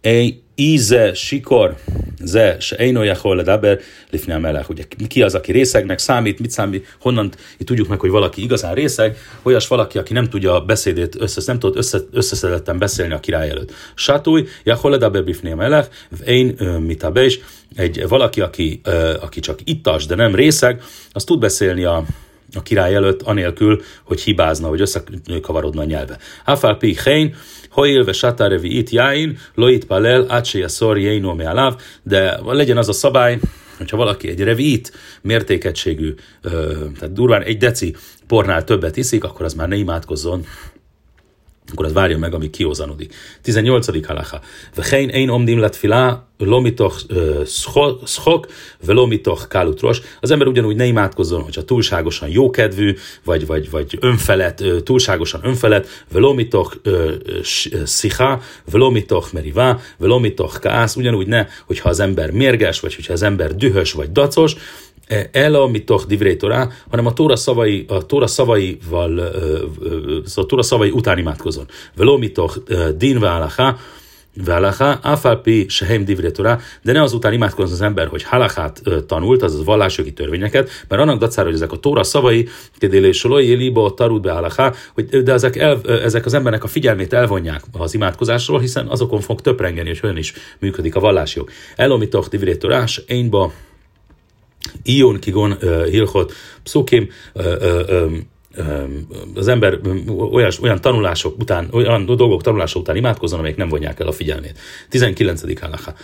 Egy 0.00 0.40
íze, 0.54 1.14
sikor, 1.14 1.76
ze, 2.24 2.56
se 2.60 2.76
einó 2.76 3.02
jachol 3.02 3.36
ledaber, 3.36 3.80
lifne 4.10 4.38
melech. 4.38 4.70
Ugye 4.70 4.82
ki 5.08 5.22
az, 5.22 5.34
aki 5.34 5.52
részegnek 5.52 5.98
számít, 5.98 6.38
mit 6.38 6.50
számít, 6.50 6.96
honnan 7.00 7.32
itt 7.58 7.66
tudjuk 7.66 7.88
meg, 7.88 8.00
hogy 8.00 8.10
valaki 8.10 8.42
igazán 8.42 8.74
részeg, 8.74 9.16
olyas 9.42 9.68
valaki, 9.68 9.98
aki 9.98 10.12
nem 10.12 10.28
tudja 10.28 10.54
a 10.54 10.60
beszédét, 10.60 11.16
össze, 11.18 11.42
nem 11.46 11.58
tud 11.58 11.76
össze, 11.76 11.98
összeszedetten 12.12 12.78
beszélni 12.78 13.12
a 13.12 13.20
király 13.20 13.50
előtt. 13.50 13.72
Satúj, 13.94 14.46
jachol 14.64 14.90
ledaber 14.90 15.24
bifne 15.24 15.54
melech, 15.54 15.88
én 16.26 16.46
mitabes, 16.86 17.38
egy 17.76 18.08
valaki, 18.08 18.40
aki, 18.40 18.80
aki 19.20 19.40
csak 19.40 19.58
ittas, 19.64 20.06
de 20.06 20.14
nem 20.14 20.34
részeg, 20.34 20.82
az 21.12 21.24
tud 21.24 21.38
beszélni 21.38 21.84
a, 21.84 22.04
a 22.54 22.62
király 22.62 22.94
előtt, 22.94 23.22
anélkül, 23.22 23.82
hogy 24.04 24.20
hibázna, 24.20 24.68
vagy 24.68 24.80
összekavarodna 24.80 25.80
a 25.80 25.84
nyelve. 25.84 26.18
Hafal 26.44 26.76
pi 26.76 26.96
hein, 27.04 27.34
élve 27.76 28.12
satárevi 28.12 28.78
itt 28.78 28.90
jáin, 28.90 29.38
loit 29.54 29.84
palel, 29.84 30.24
átséje 30.28 30.68
szor 30.68 30.98
jénó 30.98 31.34
mealáv, 31.34 31.74
de 32.02 32.38
legyen 32.44 32.76
az 32.76 32.88
a 32.88 32.92
szabály, 32.92 33.38
hogyha 33.76 33.96
valaki 33.96 34.28
egy 34.28 34.40
revit 34.40 34.92
mértékegységű, 35.22 36.14
tehát 36.98 37.12
durván 37.12 37.42
egy 37.42 37.56
deci 37.56 37.96
pornál 38.26 38.64
többet 38.64 38.96
iszik, 38.96 39.24
akkor 39.24 39.44
az 39.44 39.54
már 39.54 39.68
ne 39.68 39.76
imádkozzon 39.76 40.44
akkor 41.70 41.84
az 41.84 41.92
várja 41.92 42.18
meg, 42.18 42.34
amíg 42.34 42.50
kiózanodik. 42.50 43.14
18. 43.42 44.06
halacha. 44.06 44.40
Vechein 44.74 45.10
ein 45.10 45.28
omdim 45.28 45.58
lett 45.58 45.76
filá, 45.76 46.26
lomitoch 46.38 47.00
szok, 48.04 48.46
velomitoch 48.86 49.48
kálutros. 49.48 50.00
Az 50.20 50.30
ember 50.30 50.46
ugyanúgy 50.46 50.76
ne 50.76 50.84
imádkozzon, 50.84 51.42
hogyha 51.42 51.64
túlságosan 51.64 52.28
jókedvű, 52.28 52.94
vagy, 53.24 53.46
vagy, 53.46 53.70
vagy 53.70 53.98
önfelett, 54.00 54.64
túlságosan 54.84 55.40
önfelett, 55.44 55.88
velomitoch 56.12 56.76
szicha, 57.84 58.40
velomitoch 58.70 59.32
merivá, 59.32 59.78
velomitoch 59.98 60.58
kász, 60.60 60.96
ugyanúgy 60.96 61.26
ne, 61.26 61.46
hogyha 61.66 61.88
az 61.88 62.00
ember 62.00 62.30
mérges, 62.30 62.80
vagy 62.80 62.94
hogyha 62.94 63.12
az 63.12 63.22
ember 63.22 63.54
dühös, 63.54 63.92
vagy 63.92 64.12
dacos, 64.12 64.54
el 65.32 65.54
a 65.54 65.66
mitoch 65.66 66.06
divrei 66.06 66.36
torá, 66.36 66.68
hanem 66.90 67.06
a 67.06 67.12
Tóra, 67.12 67.36
szavai, 67.36 67.84
a 67.88 68.06
Tóra 68.06 68.26
szavaival, 68.26 69.32
szóval 70.24 70.44
a 70.44 70.46
Tóra 70.46 70.62
szavai 70.62 70.90
után 70.90 71.18
imádkozon. 71.18 71.66
Veló 71.96 72.16
mitoch 72.16 72.58
din 72.96 73.18
válacha, 73.18 73.76
Válacha, 74.44 74.90
afalpi 75.02 75.66
sehem 75.68 76.04
divre 76.04 76.30
torá, 76.30 76.58
de 76.82 76.92
ne 76.92 77.02
azután 77.02 77.32
imádkozzon 77.32 77.72
az 77.72 77.80
ember, 77.80 78.06
hogy 78.06 78.22
halachát 78.22 78.82
tanult, 79.06 79.42
azaz 79.42 79.64
vallásjogi 79.64 80.12
törvényeket, 80.12 80.70
mert 80.88 81.02
annak 81.02 81.18
dacára, 81.18 81.46
hogy 81.46 81.56
ezek 81.56 81.72
a 81.72 81.76
Tóra 81.76 82.02
szavai, 82.02 82.48
kedélé 82.78 83.12
soloi, 83.12 83.54
libo, 83.54 83.90
tarud 83.90 84.22
be 84.22 84.32
halacha, 84.32 84.74
hogy 84.94 85.22
de 85.22 85.32
ezek, 85.32 85.56
el, 85.56 85.80
ezek 85.84 86.26
az 86.26 86.34
embernek 86.34 86.64
a 86.64 86.66
figyelmét 86.66 87.12
elvonják 87.12 87.62
az 87.72 87.94
imádkozásról, 87.94 88.60
hiszen 88.60 88.86
azokon 88.86 89.20
fog 89.20 89.40
töprengeni, 89.40 89.88
hogy 89.88 90.00
hogyan 90.00 90.16
is 90.16 90.32
működik 90.58 90.94
a 90.94 91.00
vallásjog. 91.00 91.50
Elomitoch 91.76 92.28
divre 92.28 92.56
torás, 92.56 93.02
énba, 93.06 93.52
Ion 94.82 95.18
kigon 95.18 95.58
hilchot 95.90 96.32
pszukim, 96.62 97.08
az 99.34 99.48
ember 99.48 99.78
olyan, 100.32 100.50
olyan 100.62 100.80
tanulások 100.80 101.38
után, 101.38 101.68
olyan 101.72 102.04
dolgok 102.04 102.42
tanulása 102.42 102.78
után 102.78 102.96
imádkozzon, 102.96 103.38
amelyek 103.38 103.56
nem 103.56 103.68
vonják 103.68 104.00
el 104.00 104.06
a 104.06 104.12
figyelmét. 104.12 104.58
19. 104.88 105.60
halacha. 105.60 105.94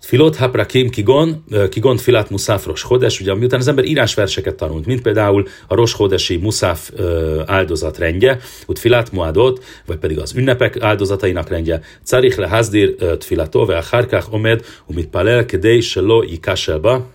Filot 0.00 0.36
haprakim 0.36 0.90
kigon, 0.90 1.44
kigon 1.70 1.96
filat 1.96 2.30
muszáf 2.30 2.66
roshodes, 2.66 3.20
ugye 3.20 3.34
miután 3.34 3.60
az 3.60 3.68
ember 3.68 3.84
írásverseket 3.84 4.54
tanult, 4.54 4.86
mint 4.86 5.02
például 5.02 5.46
a 5.66 5.74
roshodesi 5.74 6.36
muszáf 6.36 6.90
áldozat 7.46 7.98
rendje, 7.98 8.40
ut 8.66 8.78
filat 8.78 9.12
muadot, 9.12 9.64
vagy 9.86 9.96
pedig 9.96 10.18
az 10.18 10.34
ünnepek 10.36 10.80
áldozatainak 10.80 11.48
rendje, 11.48 11.82
carich 12.04 12.38
le 12.38 12.48
hazdir 12.48 12.94
tfilato, 13.18 13.66
ve 13.66 13.84
harkach 13.90 14.32
omed, 14.32 14.64
umit 14.86 15.08
palel 15.08 15.44
kedei 15.44 15.80
shelo 15.80 16.22
ikashelba, 16.22 17.06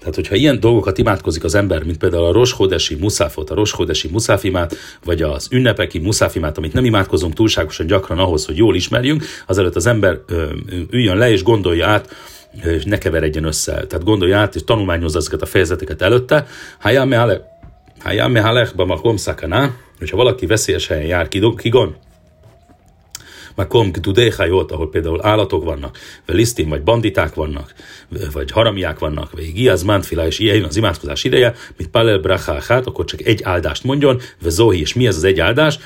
tehát, 0.00 0.14
hogyha 0.14 0.34
ilyen 0.34 0.60
dolgokat 0.60 0.98
imádkozik 0.98 1.44
az 1.44 1.54
ember, 1.54 1.82
mint 1.82 1.98
például 1.98 2.24
a 2.24 2.32
roshodesi 2.32 2.94
muszáfot, 2.94 3.50
a 3.50 3.54
roshodesi 3.54 4.08
muszáfimát, 4.08 4.76
vagy 5.04 5.22
az 5.22 5.48
ünnepeki 5.50 5.98
muszáfimát, 5.98 6.58
amit 6.58 6.72
nem 6.72 6.84
imádkozunk 6.84 7.34
túlságosan 7.34 7.86
gyakran 7.86 8.18
ahhoz, 8.18 8.46
hogy 8.46 8.56
jól 8.56 8.74
ismerjünk, 8.74 9.24
azelőtt 9.46 9.76
az 9.76 9.86
ember 9.86 10.18
üljön 10.90 11.16
le 11.16 11.30
és 11.30 11.42
gondolja 11.42 11.88
át, 11.88 12.14
és 12.64 12.84
ne 12.84 12.98
keveredjen 12.98 13.44
össze. 13.44 13.72
Tehát 13.72 14.04
gondolja 14.04 14.38
át, 14.38 14.54
és 14.54 14.64
tanulmányozza 14.64 15.18
ezeket 15.18 15.42
a 15.42 15.46
fejezeteket 15.46 16.02
előtte. 16.02 16.46
Hájám 16.78 18.30
mehalech 18.32 18.74
ba 18.74 18.84
makom 18.84 19.16
szakaná, 19.16 19.70
hogyha 19.98 20.16
valaki 20.16 20.46
veszélyes 20.46 20.86
helyen 20.86 21.06
jár, 21.06 21.28
kigon, 21.28 21.94
Makom 23.54 23.90
Gdudéhajot, 23.90 24.72
ahol 24.72 24.90
például 24.90 25.26
állatok 25.26 25.64
vannak, 25.64 25.98
vagy 26.26 26.36
lisztin, 26.36 26.68
vagy 26.68 26.82
banditák 26.82 27.34
vannak, 27.34 27.74
vagy 28.32 28.50
haramiák 28.50 28.98
vannak, 28.98 29.32
vagy 29.32 29.52
Giaz 29.52 29.82
Mantfila, 29.82 30.26
és 30.26 30.38
ilyen 30.38 30.64
az 30.64 30.76
imádkozás 30.76 31.24
ideje, 31.24 31.54
mint 31.76 31.90
Palel 31.90 32.18
Brachát, 32.18 32.86
akkor 32.86 33.04
csak 33.04 33.20
egy 33.22 33.42
áldást 33.42 33.84
mondjon, 33.84 34.20
vagy 34.42 34.50
Zohi, 34.50 34.80
és 34.80 34.94
mi 34.94 35.06
ez 35.06 35.16
az 35.16 35.24
egy 35.24 35.40
áldás? 35.40 35.78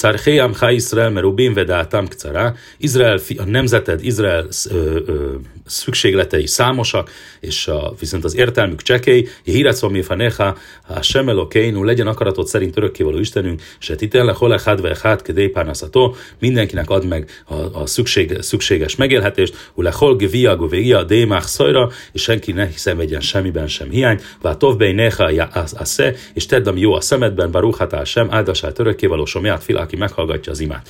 Czarché 0.00 0.38
Amcha 0.38 0.70
Israel 0.70 1.10
merubim 1.10 1.54
vedáltam 1.54 2.08
kcara. 2.08 2.54
Izrael, 2.78 3.20
a 3.36 3.44
nemzeted, 3.44 4.04
Izrael 4.04 4.46
ö, 4.70 5.00
ö, 5.06 5.34
szükségletei 5.66 6.46
számosak, 6.46 7.10
és 7.40 7.66
a, 7.66 7.94
viszont 7.98 8.24
az 8.24 8.36
értelmük 8.36 8.82
csekély, 8.82 9.28
van 9.80 10.02
faneha, 10.02 10.56
a 10.86 11.02
semelokeinu, 11.02 11.84
legyen 11.84 12.06
akaratod 12.06 12.46
szerint 12.46 12.76
örökkévaló 12.76 13.18
Istenünk, 13.18 13.62
se 13.78 13.94
titelle 13.94 14.32
hole 14.32 14.60
hadve 14.64 14.96
hát 15.02 15.22
kedépánaszató, 15.22 16.14
mindenkinek 16.38 16.90
ad 16.90 17.06
meg 17.06 17.30
a, 17.44 17.54
a 17.54 17.86
szükség, 17.86 18.36
szükséges 18.40 18.96
megélhetést, 18.96 19.70
ule 19.74 19.92
hol 19.94 20.16
gvia 20.16 20.56
govégia 20.56 21.02
démach 21.02 21.46
szajra, 21.46 21.90
és 22.12 22.22
senki 22.22 22.52
ne 22.52 22.70
szenvedjen 22.70 23.20
semmiben 23.20 23.68
sem 23.68 23.90
hiány, 23.90 24.20
vá 24.42 24.56
tovbei 24.56 24.92
neha 24.92 25.24
a 25.76 25.84
sze, 25.84 26.14
és 26.34 26.46
tedd, 26.46 26.68
ami 26.68 26.80
jó 26.80 26.92
a 26.92 27.00
szemedben, 27.00 27.50
baruchatál 27.50 28.04
sem, 28.04 28.28
áldasát 28.30 28.78
örökkévaló 28.78 29.24
somját 29.24 29.62
filák 29.62 29.89
aki 29.90 29.98
meghallgatja 29.98 30.52
az 30.52 30.60
imát. 30.60 30.88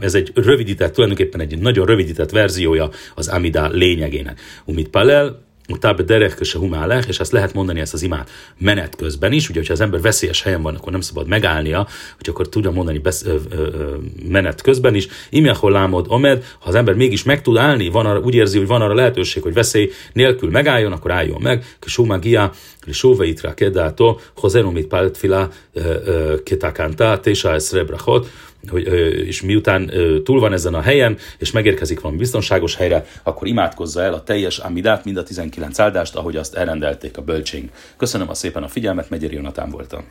Ez 0.00 0.14
egy 0.14 0.30
rövidített, 0.34 0.92
tulajdonképpen 0.92 1.40
egy 1.40 1.58
nagyon 1.58 1.86
rövidített 1.86 2.30
verziója 2.30 2.90
az 3.14 3.28
Amida 3.28 3.68
lényegének. 3.68 4.40
Umit 4.64 4.88
Palel, 4.88 5.46
Utábe 5.68 6.02
derek 6.02 6.44
se 6.44 6.58
humálech, 6.58 7.08
és 7.08 7.20
ezt 7.20 7.32
lehet 7.32 7.54
mondani 7.54 7.80
ezt 7.80 7.94
az 7.94 8.02
imát 8.02 8.30
menet 8.58 8.96
közben 8.96 9.32
is, 9.32 9.48
ugye, 9.48 9.58
hogyha 9.58 9.72
az 9.72 9.80
ember 9.80 10.00
veszélyes 10.00 10.42
helyen 10.42 10.62
van, 10.62 10.74
akkor 10.74 10.92
nem 10.92 11.00
szabad 11.00 11.26
megállnia, 11.26 11.86
hogy 12.16 12.28
akkor 12.28 12.48
tudja 12.48 12.70
mondani 12.70 12.98
besz, 12.98 13.24
ö, 13.24 13.36
ö, 13.50 13.56
ö, 13.56 13.94
menet 14.28 14.62
közben 14.62 14.94
is. 14.94 15.08
Imjahol 15.30 15.70
lámod 15.70 16.06
omed, 16.08 16.44
ha 16.58 16.68
az 16.68 16.74
ember 16.74 16.94
mégis 16.94 17.22
meg 17.22 17.42
tud 17.42 17.56
állni, 17.56 17.88
van 17.88 18.06
arra, 18.06 18.20
úgy 18.20 18.34
érzi, 18.34 18.58
hogy 18.58 18.66
van 18.66 18.82
arra 18.82 18.94
lehetőség, 18.94 19.42
hogy 19.42 19.54
veszély 19.54 19.90
nélkül 20.12 20.50
megálljon, 20.50 20.92
akkor 20.92 21.10
álljon 21.10 21.40
meg. 21.42 21.76
Sómagia, 21.86 22.52
Sóveitra 22.90 23.54
kedátó, 23.54 24.20
hozenomit 24.36 24.86
páltfila 24.86 25.50
ketakánta, 26.44 27.20
tésa 27.20 27.52
eszre 27.52 27.84
brachot, 27.84 28.30
hogy, 28.68 28.86
és 29.26 29.42
miután 29.42 29.90
túl 30.24 30.40
van 30.40 30.52
ezen 30.52 30.74
a 30.74 30.80
helyen, 30.80 31.16
és 31.38 31.50
megérkezik 31.50 32.00
valami 32.00 32.18
biztonságos 32.18 32.76
helyre, 32.76 33.06
akkor 33.22 33.46
imádkozza 33.46 34.02
el 34.02 34.12
a 34.12 34.22
teljes 34.22 34.58
Amidát, 34.58 35.04
mind 35.04 35.16
a 35.16 35.22
19 35.22 35.78
áldást, 35.78 36.14
ahogy 36.14 36.36
azt 36.36 36.54
elrendelték 36.54 37.16
a 37.16 37.22
bölcsénk. 37.22 37.70
Köszönöm 37.96 38.28
a 38.28 38.34
szépen 38.34 38.62
a 38.62 38.68
figyelmet, 38.68 39.10
Megyeri 39.10 39.34
Jonatán 39.34 39.70
voltam. 39.70 40.04